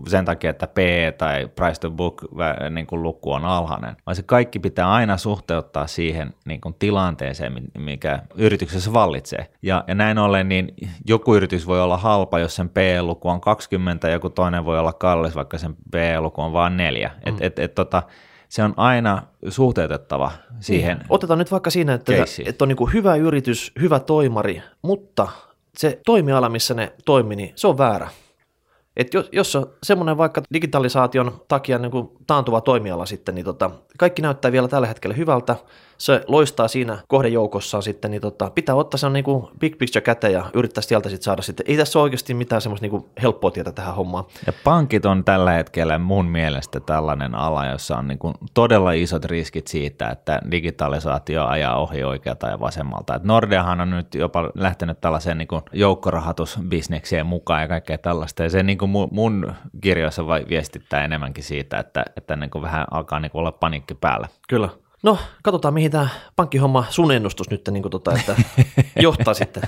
[0.08, 0.78] sen takia, että P
[1.18, 2.24] tai price to book
[2.70, 7.52] niin kuin luku on alhainen, vaan se kaikki pitää aina suhteuttaa siihen niin kuin tilanteeseen,
[7.78, 9.46] mikä yrityksessä vallitsee.
[9.62, 10.74] Ja, ja näin ollen, niin
[11.06, 14.92] joku yritys voi olla halpa, jos sen P-luku on 20, ja joku toinen voi olla
[14.92, 17.10] kallis, vaikka sen P-luku on vain 4.
[17.26, 17.34] Mm.
[17.34, 18.02] Et, et, et, tota,
[18.48, 20.96] se on aina suhteutettava siihen.
[20.96, 21.06] Niin.
[21.08, 22.12] Otetaan nyt vaikka siinä, että,
[22.46, 25.28] että on niin hyvä yritys, hyvä toimari, mutta
[25.78, 28.08] se toimiala, missä ne toimii, niin se on väärä.
[28.96, 33.70] Et jos, jos on semmoinen vaikka digitalisaation takia niin kuin taantuva toimiala sitten, niin tota,
[33.98, 35.56] kaikki näyttää vielä tällä hetkellä hyvältä,
[35.98, 40.33] se loistaa siinä kohdejoukossaan sitten, niin tota, pitää ottaa se niin kuin big picture käteen
[40.33, 41.66] ja yrittää sieltä sitten saada sitten.
[41.68, 44.24] Ei tässä ole oikeasti mitään semmoista niin kuin helppoa tietä tähän hommaan.
[44.46, 49.24] Ja pankit on tällä hetkellä mun mielestä tällainen ala, jossa on niin kuin todella isot
[49.24, 53.14] riskit siitä, että digitalisaatio ajaa ohi oikealta ja vasemmalta.
[53.14, 58.42] Et Nordeahan on nyt jopa lähtenyt tällaiseen niin kuin joukkorahoitusbisnekseen mukaan ja kaikkea tällaista.
[58.42, 63.20] Ja se niin kuin mun, kirjoissa viestittää enemmänkin siitä, että, että niin kuin vähän alkaa
[63.20, 64.28] niin kuin olla panikki päällä.
[64.48, 64.68] Kyllä.
[65.04, 68.36] No, katsotaan mihin tämä pankkihomma, sun ennustus nyt, niin kuin tota, että
[69.02, 69.62] johtaa sitten.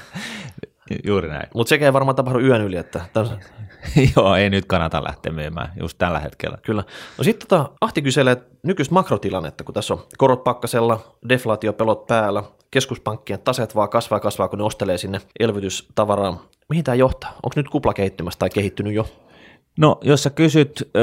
[1.05, 1.49] Juuri näin.
[1.55, 3.31] Mutta sekä ei varmaan tapahdu yön yli, että täms...
[4.17, 6.59] Joo, ei nyt kannata lähteä myymään just tällä hetkellä.
[6.63, 6.85] Kyllä.
[7.19, 13.41] No sitten tota, Ahti kyselee nykyistä makrotilannetta, kun tässä on korot pakkasella, deflaatiopelot päällä, keskuspankkien
[13.41, 16.43] taseet vaan kasvaa kasvaa, kun ne ostelee sinne elvytystavaraa.
[16.69, 17.31] Mihin tämä johtaa?
[17.31, 19.07] Onko nyt kupla kehittymässä tai kehittynyt jo?
[19.79, 21.01] No, jos sä kysyt ö,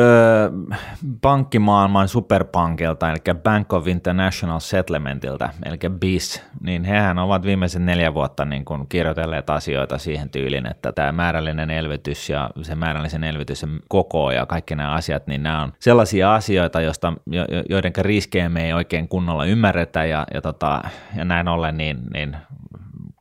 [1.22, 8.46] pankkimaailman superpankilta, eli Bank of International Settlementilta, eli BIS, niin hehän ovat viimeisen neljä vuotta
[8.46, 14.32] niin kun kirjoitelleet asioita siihen tyyliin, että tämä määrällinen elvytys ja se määrällisen elvytyksen koko
[14.32, 17.14] ja kaikki nämä asiat, niin nämä on sellaisia asioita, joista,
[17.70, 20.82] joiden riskejä me ei oikein kunnolla ymmärretä ja, ja, tota,
[21.16, 22.38] ja näin ollen niin, niin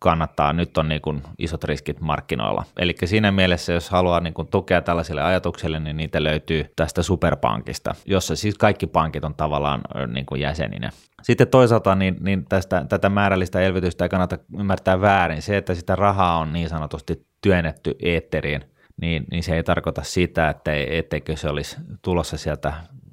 [0.02, 2.64] kannattaa, nyt on niin kuin isot riskit markkinoilla.
[2.78, 7.94] Eli siinä mielessä, jos haluaa niin kuin tukea tällaisille ajatuksille, niin niitä löytyy tästä superpankista,
[8.06, 9.80] jossa siis kaikki pankit on tavallaan
[10.14, 10.90] niin kuin jäseninä.
[11.22, 15.42] Sitten toisaalta niin, niin tästä, tätä määrällistä elvytystä ei kannata ymmärtää väärin.
[15.42, 18.64] Se, että sitä rahaa on niin sanotusti työnnetty eetteriin,
[19.00, 22.72] niin, niin se ei tarkoita sitä, että etteikö se olisi tulossa sieltä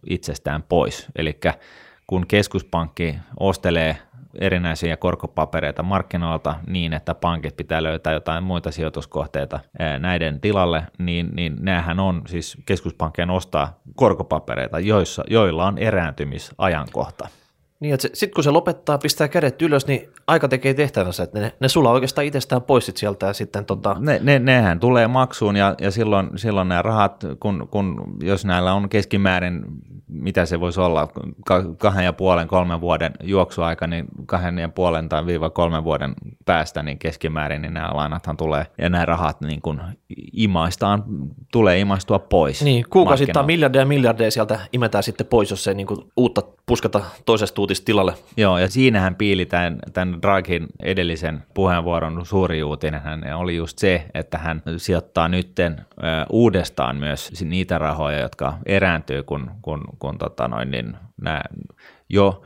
[0.09, 1.07] itsestään pois.
[1.15, 1.39] Eli
[2.07, 3.97] kun keskuspankki ostelee
[4.33, 9.59] erinäisiä korkopapereita markkinoilta niin, että pankit pitää löytää jotain muita sijoituskohteita
[9.99, 17.27] näiden tilalle, niin, niin näähän on siis keskuspankkien ostaa korkopapereita, joissa, joilla on erääntymisajankohta.
[17.79, 21.53] Niin, että sitten kun se lopettaa, pistää kädet ylös, niin aika tekee tehtävänsä, että ne,
[21.59, 23.95] ne sulaa oikeastaan itsestään pois sit sieltä ja sitten tota...
[23.99, 28.73] Ne, ne, nehän tulee maksuun ja, ja silloin, silloin nämä rahat, kun, kun, jos näillä
[28.73, 29.65] on keskimäärin
[30.09, 31.07] mitä se voisi olla,
[31.77, 36.13] kahden ja puolen, kolmen vuoden juoksuaika, niin kahden ja puolen tai viiva kolmen vuoden
[36.45, 39.81] päästä niin keskimäärin, niin nämä lainathan tulee, ja nämä rahat niin kuin
[40.33, 41.03] imaistaan,
[41.51, 42.63] tulee imaistua pois.
[42.63, 47.55] Niin, kuukausittain miljardeja miljardeja sieltä imetään sitten pois, jos ei niin kuin uutta puskata toisesta
[47.69, 48.13] tuutista tilalle.
[48.37, 54.05] Joo, ja siinähän piili tämän, tämän Draghin edellisen puheenvuoron suuri uutinen hän oli just se,
[54.13, 55.85] että hän sijoittaa nytten
[56.29, 61.41] uudestaan myös niitä rahoja, jotka erääntyy, kun, kun kun tota noin, niin nämä
[62.09, 62.41] jo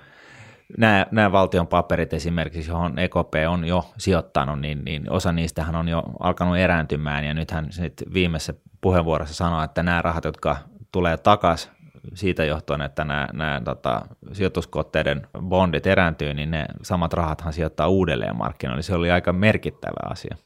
[0.78, 5.88] nämä, nämä valtion paperit esimerkiksi, johon EKP on jo sijoittanut, niin, niin osa niistähän on
[5.88, 10.58] jo alkanut erääntymään, ja nythän sit viimeisessä puheenvuorossa sanoi, että nämä rahat, jotka
[10.92, 11.72] tulee takaisin
[12.14, 18.38] siitä johtuen, että nämä, nämä tota, sijoituskohteiden bondit erääntyy, niin ne samat rahathan sijoittaa uudelleen
[18.38, 18.82] markkinoille.
[18.82, 20.38] Se oli aika merkittävä asia.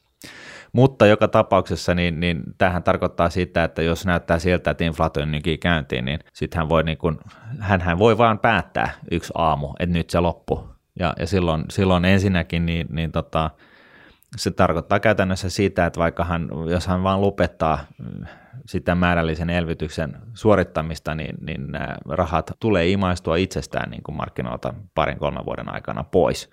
[0.72, 5.32] Mutta joka tapauksessa niin, niin tähän tarkoittaa sitä, että jos näyttää siltä, että inflaatio on
[5.32, 7.18] nykin käyntiin, niin sitten hän voi, niin kuin,
[7.60, 10.68] hän voi vaan päättää yksi aamu, että nyt se loppu.
[10.98, 13.50] Ja, ja silloin, silloin ensinnäkin niin, niin tota,
[14.36, 17.78] se tarkoittaa käytännössä sitä, että vaikka hän, jos hän vaan lopettaa
[18.68, 25.18] sitä määrällisen elvytyksen suorittamista, niin, niin nämä rahat tulee imaistua itsestään niin kuin markkinoilta parin
[25.18, 26.50] kolmen vuoden aikana pois.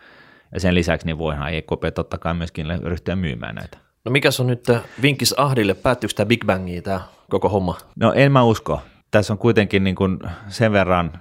[0.54, 3.78] Ja sen lisäksi niin voihan EKP totta kai myöskin ryhtyä myymään näitä.
[4.06, 4.68] No mikä on nyt
[5.02, 5.74] vinkkis Ahdille?
[5.74, 7.78] Päättyykö tämä Big Bangiin tämä koko homma?
[7.96, 8.82] No en mä usko.
[9.12, 11.20] Tässä on kuitenkin niin kuin sen verran,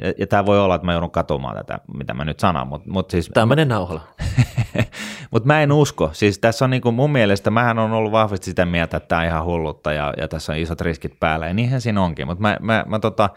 [0.00, 2.90] ja, ja tämä voi olla, että mä joudun katumaan tätä, mitä mä nyt sanon, mutta
[2.90, 3.30] mut siis...
[3.34, 4.02] Tämä menee nauhalla.
[5.30, 6.10] mutta mä en usko.
[6.12, 9.20] Siis tässä on niin kuin mun mielestä, mähän on ollut vahvasti sitä mieltä, että tämä
[9.20, 12.26] on ihan hullutta ja, ja tässä on isot riskit päällä, ja niinhän siinä onkin.
[12.26, 13.30] Mutta mä, mä, mä tota,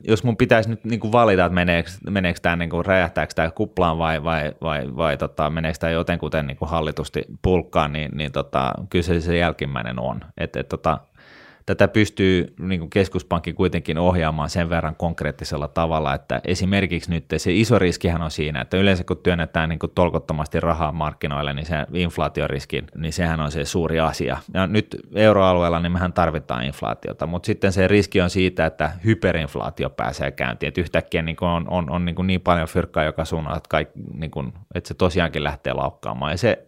[0.00, 3.50] jos mun pitäisi nyt niin kuin valita, että meneekö, meneekö tämä, niin kuin, räjähtääkö tämä
[3.50, 8.32] kuplaan vai, vai, vai, vai tota, meneekö tämä jotenkuten niin kuin hallitusti pulkkaan, niin, niin
[8.32, 10.20] tota, kyllä se, se jälkimmäinen on.
[10.38, 11.00] Et, et, tota,
[11.66, 17.52] tätä pystyy niin kuin keskuspankki kuitenkin ohjaamaan sen verran konkreettisella tavalla, että esimerkiksi nyt se
[17.52, 21.74] iso riskihän on siinä, että yleensä kun työnnetään niin kuin tolkottomasti rahaa markkinoille, niin se
[21.92, 24.36] inflaatioriski, niin sehän on se suuri asia.
[24.54, 29.90] Ja nyt euroalueella niin mehän tarvitaan inflaatiota, mutta sitten se riski on siitä, että hyperinflaatio
[29.90, 33.24] pääsee käyntiin, että yhtäkkiä niin kuin on, on, on niin, kuin niin paljon fyrkkaa joka
[33.24, 36.32] suunnalla, että, kaikki, niin kuin, että se tosiaankin lähtee laukkaamaan.
[36.32, 36.62] Ja se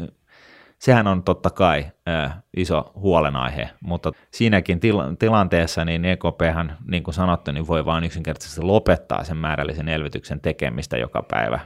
[0.78, 7.14] sehän on totta kai ö, iso huolenaihe, mutta siinäkin til- tilanteessa niin EKPhan, niin kuin
[7.14, 11.60] sanottu, niin voi vain yksinkertaisesti lopettaa sen määrällisen elvytyksen tekemistä joka päivä.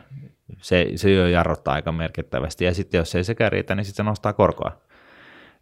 [0.58, 4.10] Se, se jo jarruttaa aika merkittävästi, ja sitten jos ei sekään riitä, niin sitten se
[4.10, 4.72] nostaa korkoa.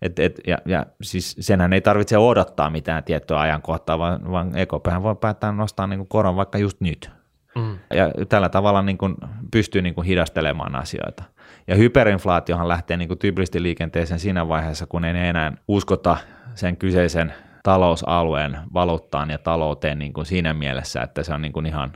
[0.03, 5.03] Et, et, ja, ja siis senhän ei tarvitse odottaa mitään tiettyä ajankohtaa, vaan, vaan EKPhän
[5.03, 7.11] voi päättää nostaa niin koron vaikka just nyt.
[7.55, 7.79] Mm.
[7.95, 9.17] Ja tällä tavalla niin kuin
[9.51, 11.23] pystyy niin kuin hidastelemaan asioita.
[11.67, 16.17] Ja hyperinflaatiohan lähtee niin kuin tyypillisesti liikenteeseen siinä vaiheessa, kun ei enää uskota
[16.55, 17.33] sen kyseisen
[17.63, 21.93] talousalueen valuuttaan ja talouteen niin kuin siinä mielessä, että se on niin kuin ihan,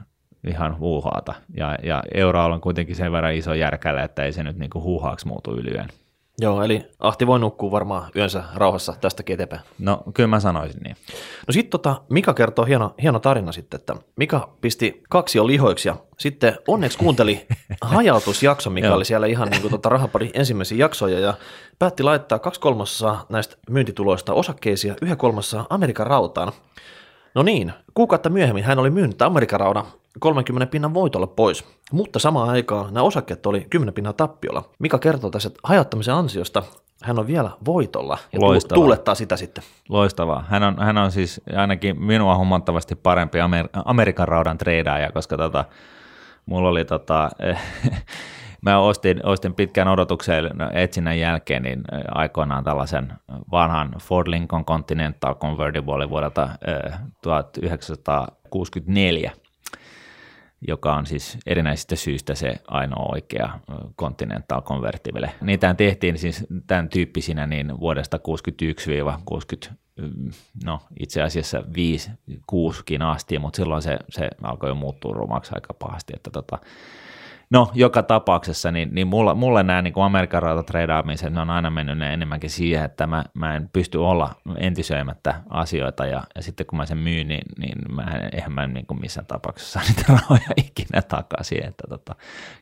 [0.47, 1.35] ihan huuhaata.
[1.57, 4.83] Ja, ja euroalue on kuitenkin sen verran iso järkällä, että ei se nyt niin kuin
[4.83, 5.89] huuhaaksi muutu ylyen.
[6.39, 9.63] Joo, eli Ahti voi nukkua varmaan yönsä rauhassa tästä eteenpäin.
[9.79, 10.97] No kyllä mä sanoisin niin.
[11.47, 15.89] No sitten tota, Mika kertoo hieno, hieno tarina sitten, että Mika pisti kaksi jo lihoiksi
[15.89, 17.47] ja sitten onneksi kuunteli
[17.81, 21.35] hajautusjakso, mikä oli siellä ihan niin kuin tota rahaparin ensimmäisiä jaksoja ja
[21.79, 26.53] päätti laittaa kaksi kolmasosaa näistä myyntituloista osakkeisiin ja yhden kolmasosaa Amerikan rautaan.
[27.35, 29.87] No niin, kuukautta myöhemmin hän oli myynyt Amerikan raudan
[30.21, 34.65] 30 pinnan voitolla pois, mutta samaan aikaan nämä osakkeet oli 10 pinnan tappiolla.
[34.79, 36.63] Mika kertoo tässä, että hajottamisen ansiosta
[37.03, 38.83] hän on vielä voitolla ja Loistavaa.
[38.83, 39.65] tuulettaa sitä sitten.
[39.89, 40.45] Loistavaa.
[40.49, 45.65] Hän on, hän on siis ainakin minua huomattavasti parempi Amer- Amerikan raudan treidaaja, koska tota,
[46.47, 47.31] mulla oli tota,
[48.67, 51.83] mä ostin, ostin pitkän odotuksen etsinnän jälkeen niin
[52.15, 53.13] aikoinaan tällaisen
[53.51, 59.33] vanhan Ford Lincoln Continental Convertible vuodelta eh, 1964
[60.69, 63.61] joka on siis erinäisistä syistä se ainoa oikea
[63.97, 65.31] Continental Convertible.
[65.41, 68.21] Niitä tehtiin siis tämän tyyppisinä niin vuodesta
[69.69, 70.31] 61-60, mm,
[70.65, 72.11] no itse asiassa 5
[72.47, 76.59] 6 asti, mutta silloin se, se alkoi jo muuttua rumaksi aika pahasti, että tota,
[77.55, 81.71] No, joka tapauksessa, niin, niin mulla, mulle nämä niin kuin Amerikan rautatreidaamiset, ne on aina
[81.71, 86.67] mennyt ne enemmänkin siihen, että mä, mä en pysty olla entisöimättä asioita, ja, ja sitten
[86.67, 89.89] kun mä sen myyn, niin, niin mä en, eihän mä niin kuin missään tapauksessa saa
[89.89, 92.15] niitä rahoja ikinä takaisin, että tota,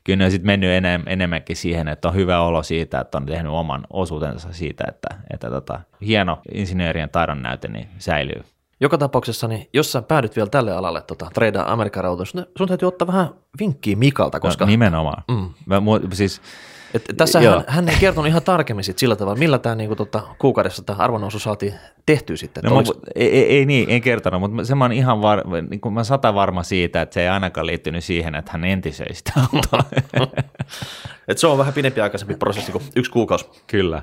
[0.05, 3.27] kyllä ne on sitten mennyt enem, enemmänkin siihen, että on hyvä olo siitä, että on
[3.27, 8.52] tehnyt oman osuutensa siitä, että, että tota, hieno insinöörien taidon näyte niin säilyy.
[8.83, 12.69] Joka tapauksessa, niin jos sä päädyt vielä tälle alalle tota, treidaa Amerikan rautoissa, niin sun
[12.69, 13.29] täytyy ottaa vähän
[13.61, 15.23] vinkkiä Mikalta, koska no, nimenomaan.
[15.29, 15.51] Mm.
[15.67, 16.41] Mä, mu, siis,
[16.95, 20.23] et tässä hän, hän, ei kertonut ihan tarkemmin sit sillä tavalla, millä tämä niinku, tota,
[20.39, 21.75] kuukaudessa tämä arvonnousu saatiin
[22.07, 22.65] tehtyä sitten.
[22.65, 25.81] No, oliks, ei, ei, ei, niin, en kertonut, mutta se mä oon ihan var, niin
[25.81, 29.33] kuin mä sata varma siitä, että se ei ainakaan liittynyt siihen, että hän entisöi sitä
[29.37, 29.85] autoa.
[31.29, 33.47] et se on vähän pidempi aikaisempi prosessi kuin yksi kuukausi.
[33.67, 34.03] Kyllä.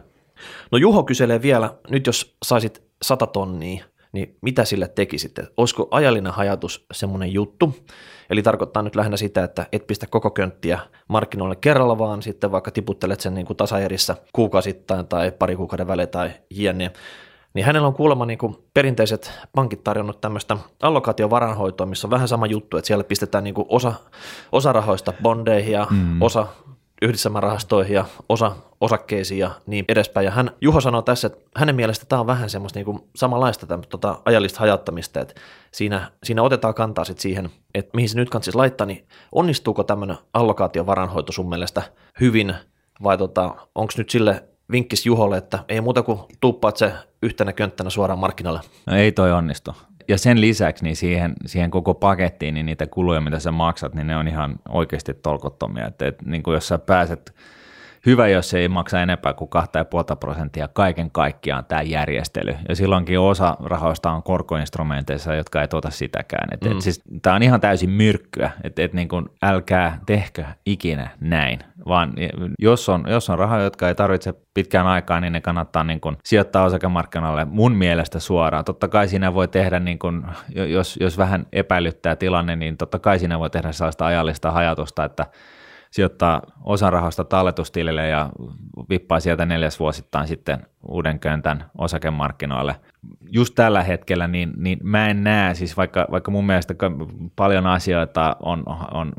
[0.71, 5.47] No Juho kyselee vielä, nyt jos saisit 100 tonnia, niin mitä sille tekisitte?
[5.57, 7.75] Olisiko ajallinen hajatus semmoinen juttu?
[8.29, 12.71] Eli tarkoittaa nyt lähinnä sitä, että et pistä koko könttiä markkinoille kerralla, vaan sitten vaikka
[12.71, 16.91] tiputtelet sen niin kuin tasaerissä kuukausittain tai pari kuukauden välein tai jne.
[17.53, 22.45] Niin hänellä on kuulemma niin kuin perinteiset pankit tarjonnut tämmöistä allokaatiovaranhoitoa, missä on vähän sama
[22.45, 23.93] juttu, että siellä pistetään niin kuin osa,
[24.51, 26.21] osa rahoista bondeihin ja mm.
[26.21, 26.47] osa
[27.01, 30.25] yhdistelmärahastoihin ja osa osakkeisiin ja niin edespäin.
[30.25, 33.65] Ja hän, Juho sanoo tässä, että hänen mielestä tämä on vähän semmoista niin kuin samanlaista
[33.65, 35.33] tämmöistä, tota, ajallista hajauttamista, että
[35.71, 40.17] siinä, siinä otetaan kantaa sitten siihen, että mihin se nyt kannattaisi laittaa, niin onnistuuko tämmöinen
[40.33, 41.83] allokaatiovaranhoito sun mielestä
[42.19, 42.55] hyvin
[43.03, 47.89] vai tota, onko nyt sille vinkkis Juholle, että ei muuta kuin tuppaat se yhtenä könttänä
[47.89, 48.59] suoraan markkinalle.
[48.85, 49.75] No ei toi onnistu.
[50.09, 54.07] Ja sen lisäksi niin siihen, siihen koko pakettiin, niin niitä kuluja, mitä sä maksat, niin
[54.07, 55.87] ne on ihan oikeasti tolkottomia.
[55.87, 57.35] Että, et, niin kuin jos sä pääset,
[58.05, 59.49] hyvä jos ei maksa enempää kuin
[60.11, 62.55] 2,5 prosenttia kaiken kaikkiaan tämä järjestely.
[62.69, 66.49] Ja silloinkin osa rahoista on korkoinstrumenteissa, jotka ei tuota sitäkään.
[66.53, 66.71] Et, mm.
[66.71, 71.59] et siis, tämä on ihan täysin myrkkyä, että et, niin kuin, älkää tehkö ikinä näin,
[71.87, 72.13] vaan
[72.59, 76.17] jos on, jos on rahoja, jotka ei tarvitse pitkään aikaa, niin ne kannattaa niin kuin
[76.23, 78.65] sijoittaa osakemarkkinoille mun mielestä suoraan.
[78.65, 80.23] Totta kai siinä voi tehdä, niin kuin,
[80.55, 85.25] jos, jos vähän epäilyttää tilanne, niin totta kai siinä voi tehdä sellaista ajallista hajatusta, että
[85.91, 88.29] sijoittaa osan rahasta talletustilille ja
[88.89, 92.75] vippaa sieltä neljäsvuosittain sitten uuden köntän osakemarkkinoille.
[93.31, 96.73] Just tällä hetkellä niin, niin mä en näe, siis vaikka, vaikka mun mielestä
[97.35, 99.13] paljon asioita on, on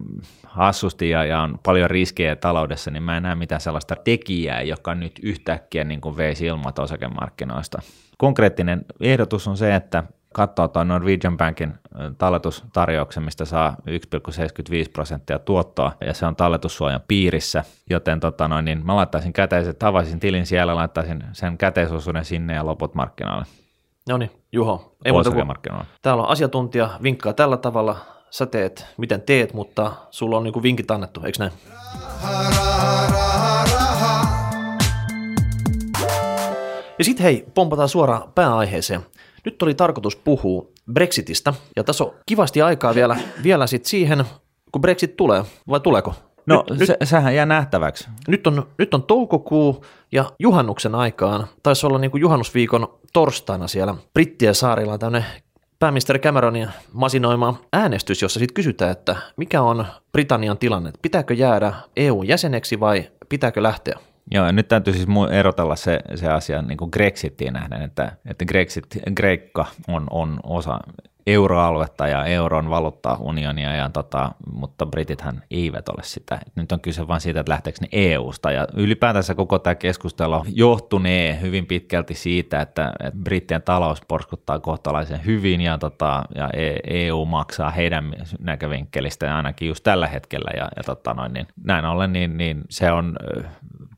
[0.47, 4.95] hassusti ja, ja on paljon riskejä taloudessa, niin mä en näe mitään sellaista tekijää, joka
[4.95, 7.83] nyt yhtäkkiä niin kuin veisi ilmat osakemarkkinoista.
[8.19, 11.75] Konkreettinen ehdotus on se, että katsoa tuon Norwegian Bankin
[12.19, 18.87] talletustarjouksen, mistä saa 1,75 prosenttia tuottoa, ja se on talletussuojan piirissä, joten tota noin, niin
[18.87, 23.45] mä laittaisin käteiset, avaisin tilin siellä, laittaisin sen käteisosuuden sinne ja loput markkinoille.
[24.09, 24.97] No niin, Juho.
[25.05, 25.47] Ei muuta kuin,
[26.03, 27.97] täällä on asiantuntija, vinkkaa tällä tavalla,
[28.31, 31.53] sä teet, miten teet, mutta sulla on niinku vinkit annettu, eikö näin?
[36.99, 39.01] Ja sitten hei, pompataan suoraan pääaiheeseen.
[39.45, 44.25] Nyt oli tarkoitus puhua Brexitistä, ja tässä on kivasti aikaa vielä, vielä sit siihen,
[44.73, 46.15] kun Brexit tulee, vai tuleeko?
[46.47, 48.09] No nyt, se, sehän jää nähtäväksi.
[48.29, 53.95] Nyt on, nyt on toukokuu ja juhannuksen aikaan, taisi olla niin kuin juhannusviikon torstaina siellä
[54.15, 55.25] Brittien saarilla tämmöinen
[55.79, 62.81] pääministeri Cameronin masinoima äänestys, jossa sitten kysytään, että mikä on Britannian tilanne, pitääkö jäädä EU-jäseneksi
[62.81, 63.99] vai pitääkö lähteä?
[64.31, 68.45] Joo, ja nyt täytyy siis erotella se, se asia niin kuin Grexitiin nähden, että, että
[68.45, 70.81] Grexit, Kreikka on, on osa
[71.27, 76.39] euroaluetta ja euron valuuttaunionia, ja tota, mutta britithän eivät ole sitä.
[76.55, 81.41] Nyt on kyse vain siitä, että lähteekö ne EU-sta, ja ylipäätänsä koko tämä keskustelu johtunee
[81.41, 86.51] hyvin pitkälti siitä, että, että brittien talous porskuttaa kohtalaisen hyvin, ja, tota, ja
[86.87, 91.85] EU e maksaa heidän näkövinkkelistä ainakin just tällä hetkellä, ja, ja tota noin, niin näin
[91.85, 93.17] ollen, niin, niin se on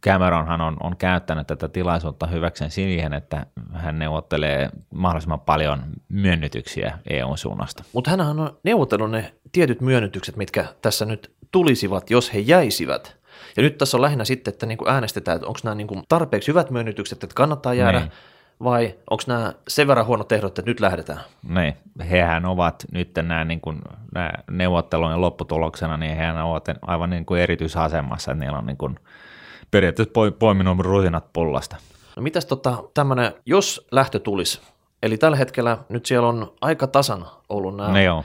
[0.05, 7.38] Cameronhan on, on käyttänyt tätä tilaisuutta hyväkseen siihen, että hän neuvottelee mahdollisimman paljon myönnytyksiä EUn
[7.38, 7.85] suunnasta.
[7.93, 13.17] Mutta hän on neuvotellut ne tietyt myönnytykset, mitkä tässä nyt tulisivat, jos he jäisivät.
[13.57, 16.71] Ja nyt tässä on lähinnä sitten, että niinku äänestetään, että onko nämä niinku tarpeeksi hyvät
[16.71, 18.12] myönnytykset, että kannattaa jäädä, niin.
[18.62, 21.21] vai onko nämä sen verran huonot ehdot, että nyt lähdetään?
[21.49, 21.75] Niin,
[22.11, 23.83] hehän ovat nyt nämä, niin kuin,
[24.15, 28.99] nämä neuvottelujen lopputuloksena, niin hehän ovat aivan niin kuin erityisasemassa, että niillä on niin kuin–
[29.70, 31.77] periaatteessa poiminut rusinat pullasta.
[32.16, 34.61] No mitäs tota, tämmöinen, jos lähtö tulisi,
[35.03, 38.25] eli tällä hetkellä nyt siellä on aika tasan ollut nämä no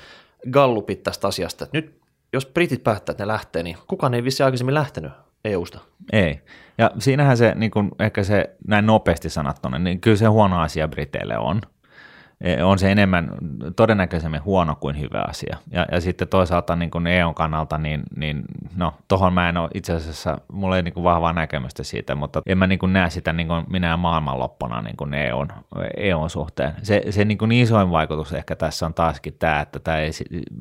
[0.51, 2.01] gallupit tästä asiasta, että nyt
[2.33, 5.11] jos britit päättää, että ne lähtee, niin kukaan ei vissi aikaisemmin lähtenyt
[5.45, 5.79] EUsta.
[6.13, 6.41] Ei.
[6.77, 10.87] Ja siinähän se, niin kun, ehkä se näin nopeasti sanottuna, niin kyllä se huono asia
[10.87, 11.61] Briteille on–
[12.63, 13.31] on se enemmän
[13.75, 15.57] todennäköisemmin huono kuin hyvä asia.
[15.71, 18.43] Ja, ja sitten toisaalta niin kuin EUn kannalta, niin, niin
[18.75, 22.41] no, tohon mä en ole itse asiassa, mulla ei niin kuin vahvaa näkemystä siitä, mutta
[22.45, 25.47] en mä niin kuin näe sitä niin kuin minä maailmanloppuna niin kuin EUn,
[25.97, 26.73] EUn suhteen.
[26.83, 30.11] Se, se niin kuin isoin vaikutus ehkä tässä on taaskin tämä, että tämä ei,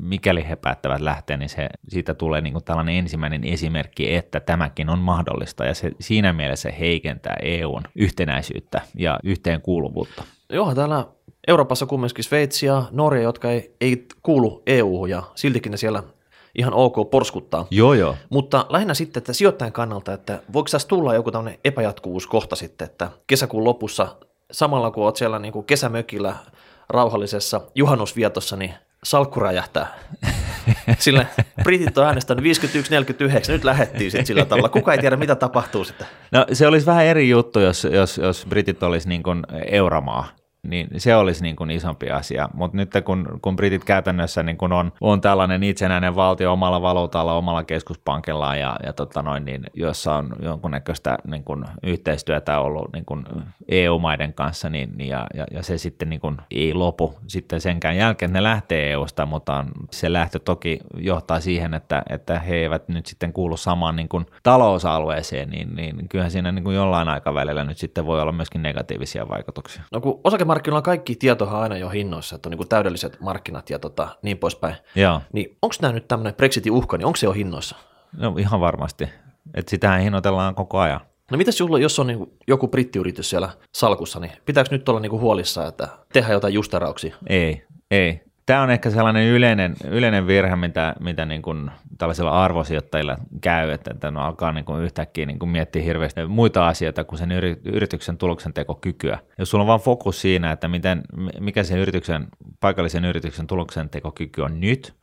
[0.00, 4.90] mikäli he päättävät lähteä, niin se, siitä tulee niin kuin tällainen ensimmäinen esimerkki, että tämäkin
[4.90, 10.24] on mahdollista, ja se siinä mielessä heikentää EUn yhtenäisyyttä ja yhteenkuuluvuutta.
[10.50, 11.04] Joo, täällä
[11.46, 16.02] Euroopassa kumminkin Sveitsi ja Norja, jotka ei, ei kuulu eu ja siltikin ne siellä
[16.58, 17.66] ihan ok porskuttaa.
[17.70, 18.16] Joo, joo.
[18.30, 22.84] Mutta lähinnä sitten, että sijoittajan kannalta, että voiko tässä tulla joku tämmöinen epäjatkuvuus kohta sitten,
[22.84, 24.16] että kesäkuun lopussa
[24.52, 26.36] samalla kun olet siellä niin kuin kesämökillä
[26.88, 29.98] rauhallisessa juhannusvietossa, niin salkku räjähtää.
[30.98, 31.26] Sillä
[31.62, 32.44] britit on äänestänyt
[33.48, 34.68] 51-49, nyt lähettiin sitten sillä tavalla.
[34.68, 36.06] Kuka ei tiedä, mitä tapahtuu sitten.
[36.32, 40.28] No se olisi vähän eri juttu, jos, jos, jos britit olisi niin kuin euromaa
[40.70, 42.48] niin se olisi niin kuin isompi asia.
[42.54, 47.34] Mutta nyt kun, kun britit käytännössä niin kuin on, on tällainen itsenäinen valtio omalla valuutalla,
[47.34, 53.04] omalla keskuspankillaan, ja, ja tota noin, niin, jossa on jonkunnäköistä niin kuin yhteistyötä ollut niin
[53.04, 53.24] kuin
[53.68, 57.96] EU-maiden kanssa, niin, niin, ja, ja, ja, se sitten niin kuin ei lopu sitten senkään
[57.96, 63.06] jälkeen, ne lähtee EUsta, mutta se lähtö toki johtaa siihen, että, että he eivät nyt
[63.06, 67.78] sitten kuulu samaan niin kuin talousalueeseen, niin, niin kyllähän siinä niin kuin jollain aikavälillä nyt
[67.78, 69.82] sitten voi olla myöskin negatiivisia vaikutuksia.
[69.92, 70.20] No kun
[70.56, 74.76] osakemarkkinoilla kaikki tietohan aina jo hinnoissa, että on niin täydelliset markkinat ja tota, niin poispäin.
[74.94, 75.20] Joo.
[75.32, 77.76] Niin onko tämä nyt tämmöinen Brexitin uhka, niin onko se jo hinnoissa?
[78.16, 79.08] No ihan varmasti.
[79.54, 81.00] Että sitähän hinnoitellaan koko ajan.
[81.30, 85.12] No mitäs sulla, jos on niin joku brittiyritys siellä salkussa, niin pitääkö nyt olla niin
[85.12, 87.16] huolissa, että tehdään jotain justarauksia?
[87.28, 93.16] Ei, ei tämä on ehkä sellainen yleinen, yleinen virhe, mitä, mitä niin kuin tällaisilla arvosijoittajilla
[93.40, 97.18] käy, että, että ne alkaa niin kuin yhtäkkiä niin kuin miettiä hirveästi muita asioita kuin
[97.18, 97.32] sen
[97.64, 99.18] yrityksen tuloksentekokykyä.
[99.38, 101.02] Jos sulla on vain fokus siinä, että miten,
[101.40, 102.26] mikä sen yrityksen,
[102.60, 104.94] paikallisen yrityksen tuloksentekokyky on nyt,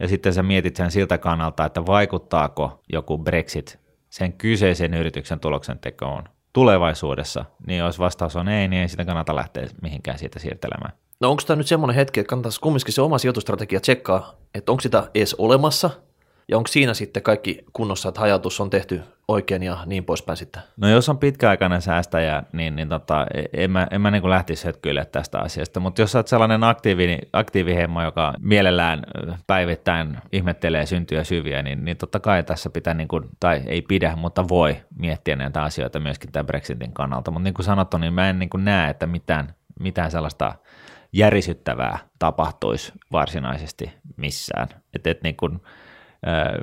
[0.00, 3.78] ja sitten sä mietit sen siltä kannalta, että vaikuttaako joku Brexit
[4.10, 9.66] sen kyseisen yrityksen tuloksentekoon tulevaisuudessa, niin jos vastaus on ei, niin ei sitä kannata lähteä
[9.82, 10.92] mihinkään siitä siirtelemään.
[11.20, 14.80] No onko tämä nyt semmoinen hetki, että kannattaisi kumminkin se oma sijoitustrategia tsekkaa, että onko
[14.80, 15.90] sitä edes olemassa,
[16.48, 20.62] ja onko siinä sitten kaikki kunnossa, että hajautus on tehty oikein ja niin poispäin sitten?
[20.76, 25.04] No jos on pitkäaikainen säästäjä, niin, niin tota, en mä, en mä niin lähtisi hötkyille
[25.04, 29.02] tästä asiasta, mutta jos olet sellainen aktiivi, aktiivihemmo, joka mielellään
[29.46, 34.16] päivittäin ihmettelee syntyjä syviä, niin, niin totta kai tässä pitää, niin kuin, tai ei pidä,
[34.16, 38.30] mutta voi miettiä näitä asioita myöskin tämän Brexitin kannalta, mutta niin kuin sanottu, niin mä
[38.30, 40.52] en niin kuin näe, että mitään, mitään sellaista–
[41.12, 44.68] järisyttävää tapahtuisi varsinaisesti missään.
[44.94, 45.60] Että et niin kun,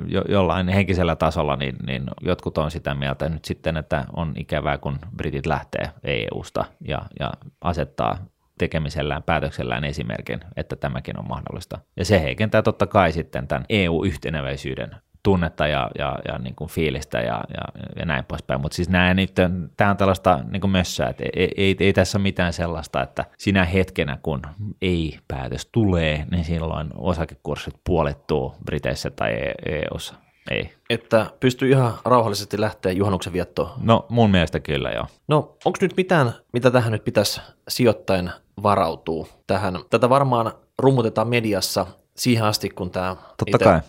[0.06, 4.78] jo, jollain henkisellä tasolla niin, niin jotkut on sitä mieltä nyt sitten, että on ikävää,
[4.78, 8.18] kun britit lähtee EU-sta ja, ja asettaa
[8.58, 11.78] tekemisellään, päätöksellään esimerkin, että tämäkin on mahdollista.
[11.96, 17.18] Ja se heikentää totta kai sitten tämän EU-yhteneväisyyden tunnetta ja, ja, ja niin kuin fiilistä
[17.18, 18.60] ja, ja, ja näin poispäin.
[18.60, 19.32] Mutta siis nämä nyt,
[19.76, 23.24] tämä on tällaista niin kuin mössää, että ei, ei, ei tässä ole mitään sellaista, että
[23.38, 24.42] sinä hetkenä, kun
[24.82, 29.32] ei-päätös tulee, niin silloin osakekurssit puolettuu Briteissä tai
[29.66, 30.14] EUssa.
[30.50, 30.72] Ei.
[30.90, 33.70] Että pystyy ihan rauhallisesti lähteä juhannuksen viettoon.
[33.80, 35.06] No mun mielestä kyllä joo.
[35.28, 38.30] No onko nyt mitään, mitä tähän nyt pitäisi sijoittain
[38.62, 39.74] varautua tähän?
[39.90, 41.86] Tätä varmaan rummutetaan mediassa
[42.16, 43.16] siihen asti, kun tämä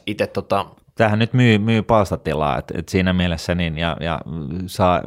[0.05, 0.65] itse tota,
[0.97, 4.21] tämähän nyt myy, myy palstatilaa, että et siinä mielessä niin, ja, ja
[4.65, 5.03] saa,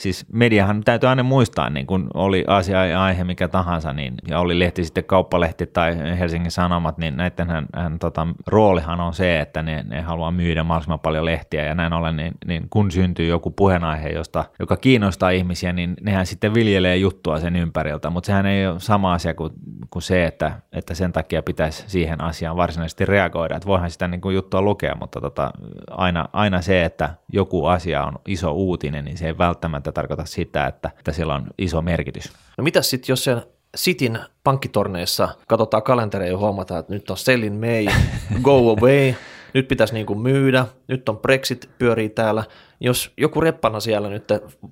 [0.00, 4.40] siis mediahan täytyy aina muistaa, niin kun oli asia ja aihe mikä tahansa, niin, ja
[4.40, 9.40] oli lehti sitten kauppalehti tai Helsingin Sanomat, niin näiden hän, hän, tota, roolihan on se,
[9.40, 13.26] että ne, ne haluaa myydä mahdollisimman paljon lehtiä, ja näin ollen, niin, niin kun syntyy
[13.26, 18.46] joku puheenaihe, josta, joka kiinnostaa ihmisiä, niin nehän sitten viljelee juttua sen ympäriltä, mutta sehän
[18.46, 19.52] ei ole sama asia kuin,
[19.90, 24.20] kuin se, että, että sen takia pitäisi siihen asiaan varsinaisesti reagoida, että voihan sitä niin
[24.20, 25.50] kuin juttua lukea, mutta tota,
[25.90, 30.66] aina, aina se, että joku asia on iso uutinen, niin se ei välttämättä tarkoita sitä,
[30.66, 32.32] että, että sillä on iso merkitys.
[32.58, 33.36] No mitä sitten, jos se
[33.76, 37.86] Sitin pankkitorneissa katsotaan kalentereja ja huomataan, että nyt on Sellin May,
[38.42, 39.14] go away,
[39.54, 42.44] nyt pitäisi niin kuin myydä, nyt on Brexit pyörii täällä.
[42.80, 44.24] Jos joku reppana siellä nyt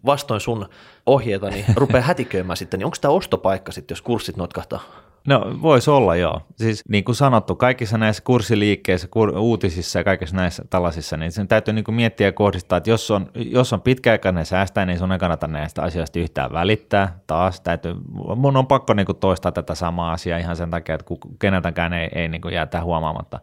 [0.06, 0.68] vastoin sun
[1.06, 5.05] ohjeita, niin rupeaa hätiköimään sitten, niin onko tämä ostopaikka sitten, jos kurssit notkahtaa?
[5.26, 6.40] No voisi olla joo.
[6.56, 11.48] Siis niin kuin sanottu, kaikissa näissä kurssiliikkeissä, kur, uutisissa ja kaikissa näissä tällaisissa, niin sen
[11.48, 15.12] täytyy niin kuin miettiä ja kohdistaa, että jos on, jos on pitkäaikainen säästäjä, niin sun
[15.12, 17.18] ei kannata näistä asioista yhtään välittää.
[17.26, 17.94] Taas täytyy,
[18.36, 22.08] mun on pakko niin kuin toistaa tätä samaa asiaa ihan sen takia, että keneltäkään ei,
[22.14, 23.40] ei niin kuin jää huomaamatta.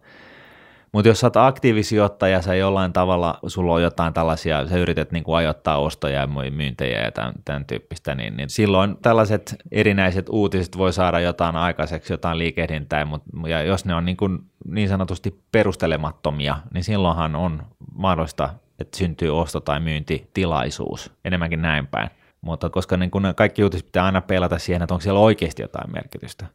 [0.94, 5.24] Mutta jos sä oot aktiivisijoittaja, sä jollain tavalla, sulla on jotain tällaisia, sä yrität niin
[5.24, 10.78] kuin ajoittaa ostoja ja myyntejä ja tämän, tämän tyyppistä, niin, niin silloin tällaiset erinäiset uutiset
[10.78, 15.40] voi saada jotain aikaiseksi, jotain liikehdintää, mutta ja jos ne on niin, kuin niin sanotusti
[15.52, 17.64] perustelemattomia, niin silloinhan on
[17.96, 22.10] mahdollista, että syntyy osto- tai myyntitilaisuus, enemmänkin näin päin.
[22.42, 25.92] Mutta koska niin kun kaikki uutiset pitää aina pelata siihen, että onko siellä oikeasti jotain
[25.94, 26.46] merkitystä.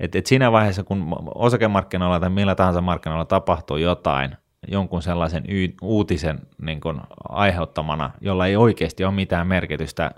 [0.00, 4.36] Et, et siinä vaiheessa, kun osakemarkkinoilla tai millä tahansa markkinoilla tapahtuu jotain,
[4.68, 10.10] jonkun sellaisen y- uutisen niin kuin aiheuttamana, jolla ei oikeasti ole mitään merkitystä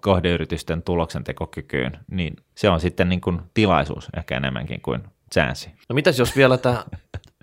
[0.00, 5.02] kohdeyritysten tuloksentekokykyyn, niin se on sitten niin kuin tilaisuus ehkä enemmänkin kuin
[5.34, 5.70] chanssi.
[5.88, 6.84] No mitäs jos vielä tämä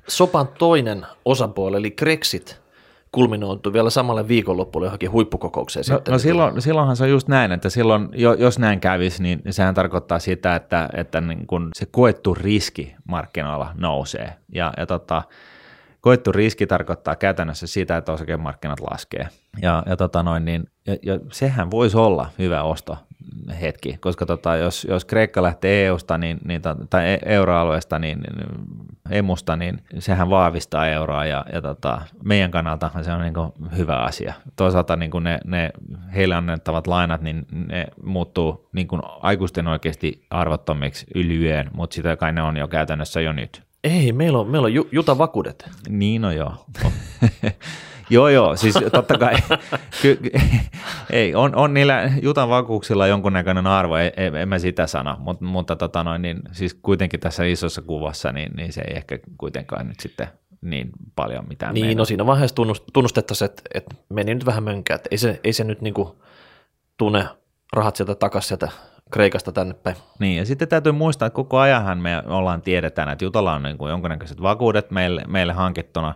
[0.08, 2.63] sopan toinen osapuoli, eli Grexit,
[3.14, 6.12] kulminoitu vielä samalle viikonloppuun johonkin huippukokoukseen no, sitten.
[6.12, 10.20] No silloin, silloinhan se on just näin, että silloin, jos näin kävisi, niin sehän tarkoittaa
[10.20, 14.34] sitä, että, että niin kun se koettu riski markkinoilla nousee.
[14.56, 15.24] Ja, ja tota,
[16.02, 19.28] koettu riski tarkoittaa käytännössä sitä, että osakemarkkinat laskee.
[19.62, 22.98] Ja, ja, tota noin, niin, ja, ja sehän voisi olla hyvä osto
[23.62, 28.48] hetki, koska tota, jos, jos Kreikka lähtee EUsta niin, niin, tai e, euroalueesta, niin, niin
[29.10, 34.34] emusta, niin sehän vahvistaa euroa ja, ja tota, meidän kannalta se on niin hyvä asia.
[34.56, 35.70] Toisaalta niin ne, ne
[36.16, 38.88] heille annettavat lainat, niin ne muuttuu niin
[39.22, 43.64] aikuisten oikeasti arvottomiksi ylyeen, mutta sitä kai ne on jo käytännössä jo nyt.
[43.84, 45.70] Ei, meillä on, meillä on ju, juta vakuudet.
[45.90, 46.66] Niin no joo.
[48.14, 49.36] Joo, joo, siis totta kai,
[50.02, 50.20] ky,
[51.10, 55.46] ei, on, on niillä Jutan vakuuksilla jonkunnäköinen arvo, ei, ei, en mä sitä sano, mutta,
[55.46, 59.88] mutta tota noin, niin, siis kuitenkin tässä isossa kuvassa, niin, niin se ei ehkä kuitenkaan
[59.88, 60.28] nyt sitten
[60.62, 62.56] niin paljon mitään Niin, no siinä vaiheessa
[62.94, 66.10] tunnustettaisiin, että, että meni nyt vähän mönkään, että ei se, ei se nyt niin kuin
[66.98, 67.26] tunne
[67.74, 68.70] rahat sieltä takaisin sieltä
[69.12, 69.96] Kreikasta tänne päin.
[70.20, 73.78] Niin, ja sitten täytyy muistaa, että koko ajanhan me ollaan tiedetään, että Jutalla on niin
[73.78, 76.16] kuin jonkunnäköiset vakuudet meille, meille hankittuna,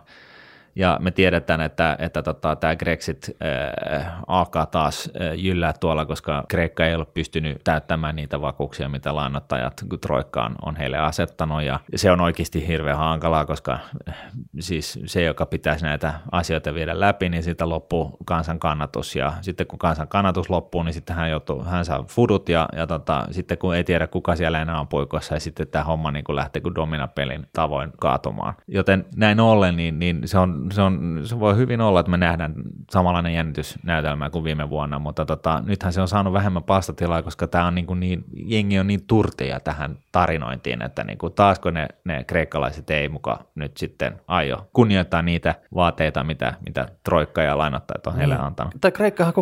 [0.74, 6.44] ja me tiedetään, että, että tota, tämä Grexit äh, alkaa taas äh, jyllää tuolla, koska
[6.48, 11.62] Kreikka ei ole pystynyt täyttämään niitä vakuuksia, mitä lainottajat Troikkaan on heille asettanut.
[11.62, 14.14] Ja se on oikeasti hirveän hankalaa, koska äh,
[14.60, 19.16] siis se, joka pitäisi näitä asioita viedä läpi, niin siitä loppuu kansan kannatus.
[19.16, 22.86] Ja sitten kun kansan kannatus loppuu, niin sitten hän, joutuu, hän saa fudut ja, ja
[22.86, 26.24] tota, sitten kun ei tiedä, kuka siellä enää on puikossa, ja sitten tämä homma niin
[26.24, 28.54] kuin lähtee kuin dominapelin tavoin kaatumaan.
[28.68, 32.16] Joten näin ollen, niin, niin se on se, on, se voi hyvin olla, että me
[32.16, 32.54] nähdään
[32.90, 37.66] samanlainen jännitysnäytelmä kuin viime vuonna, mutta tota, nythän se on saanut vähemmän pastatilaa, koska tämä
[37.66, 41.88] on niin, kuin niin, jengi on niin turteja tähän tarinointiin, että niin kuin taasko ne,
[42.04, 48.06] ne kreikkalaiset ei muka nyt sitten aio kunnioittaa niitä vaateita, mitä, mitä Troikka ja lainottajat
[48.06, 48.44] on heille mm.
[48.44, 48.74] antanut.
[48.80, 49.34] Tämä Kreikkahan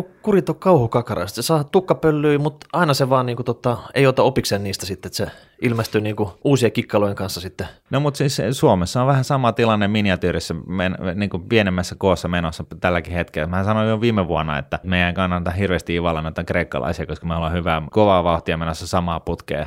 [0.49, 4.63] on kauhukakara, se saa tukkapöllyä, mutta aina se vaan niin kuin, tota, ei ota opikseen
[4.63, 7.67] niistä sitten, että se ilmestyy niin kuin uusien kikkalojen kanssa sitten.
[7.89, 12.63] No mutta siis Suomessa on vähän sama tilanne miniatyyrissä, men, niin kuin pienemmässä koossa menossa
[12.79, 13.47] tälläkin hetkellä.
[13.47, 17.53] Mä sanoin jo viime vuonna, että meidän kannattaa hirveästi ivalla näitä kreikkalaisia, koska me ollaan
[17.53, 19.65] hyvää kovaa vauhtia menossa samaa putkea.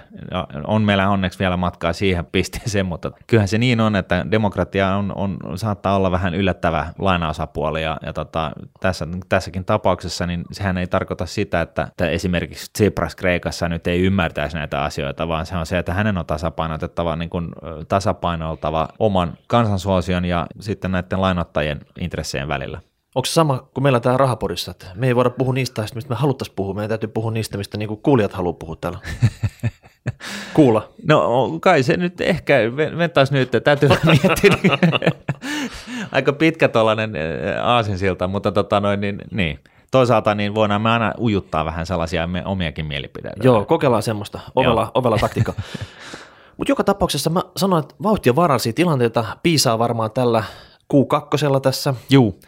[0.66, 5.12] On meillä onneksi vielä matkaa siihen pisteeseen, mutta kyllähän se niin on, että demokratia on,
[5.16, 10.86] on saattaa olla vähän yllättävä lainaosapuoli ja, ja tota, tässä, tässäkin tapauksessa niin sehän ei
[10.86, 15.66] tarkoita sitä, että, että esimerkiksi Tsipras Kreikassa nyt ei ymmärtäisi näitä asioita, vaan se on
[15.66, 17.48] se, että hänen on tasapainotettava, niin kuin,
[17.88, 22.80] tasapainoiltava oman kansansuosion ja sitten näiden lainottajien intressien välillä.
[23.14, 26.16] Onko se sama kuin meillä täällä rahapodissa, että me ei voida puhua niistä mistä me
[26.16, 28.98] haluttaisiin puhua, meidän täytyy puhua niistä, mistä niinku kuulijat haluaa puhua täällä.
[30.54, 30.88] Kuulla.
[31.08, 34.80] No kai se nyt ehkä, ventäisi nyt, täytyy miettiä.
[36.12, 37.12] Aika pitkä tuollainen
[37.62, 39.58] aasinsilta, mutta tota noin, niin, niin
[39.90, 43.40] toisaalta niin voidaan me aina ujuttaa vähän sellaisia me omiakin mielipiteitä.
[43.42, 45.54] Joo, kokeillaan semmoista ovella, ovella taktiikkaa.
[46.56, 50.44] Mutta joka tapauksessa mä sanoin, että vauhtia vaarallisia tilanteita piisaa varmaan tällä
[50.94, 51.94] Q2 tässä.
[52.10, 52.40] Juu.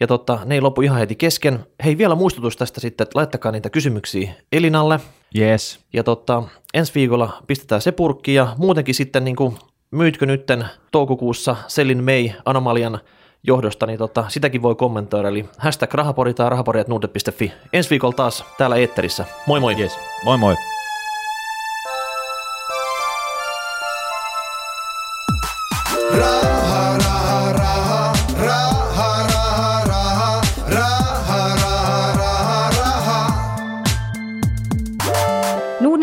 [0.00, 1.66] Ja tota, ne ei lopu ihan heti kesken.
[1.84, 5.00] Hei, vielä muistutus tästä sitten, että laittakaa niitä kysymyksiä Elinalle.
[5.38, 5.80] Yes.
[5.92, 6.42] Ja tota,
[6.74, 9.58] ensi viikolla pistetään se purkki ja muutenkin sitten niin kuin,
[9.90, 13.00] myytkö nytten toukokuussa Selin May Anomalian
[13.46, 15.28] johdosta, niin tota, sitäkin voi kommentoida.
[15.28, 17.52] Eli hashtag rahapori tai rahapori.nuude.fi.
[17.72, 19.24] Ensi viikolla taas täällä eetterissä.
[19.46, 19.80] Moi moi!
[19.80, 19.98] Yes.
[20.24, 20.54] Moi moi.
[26.18, 26.63] Raha,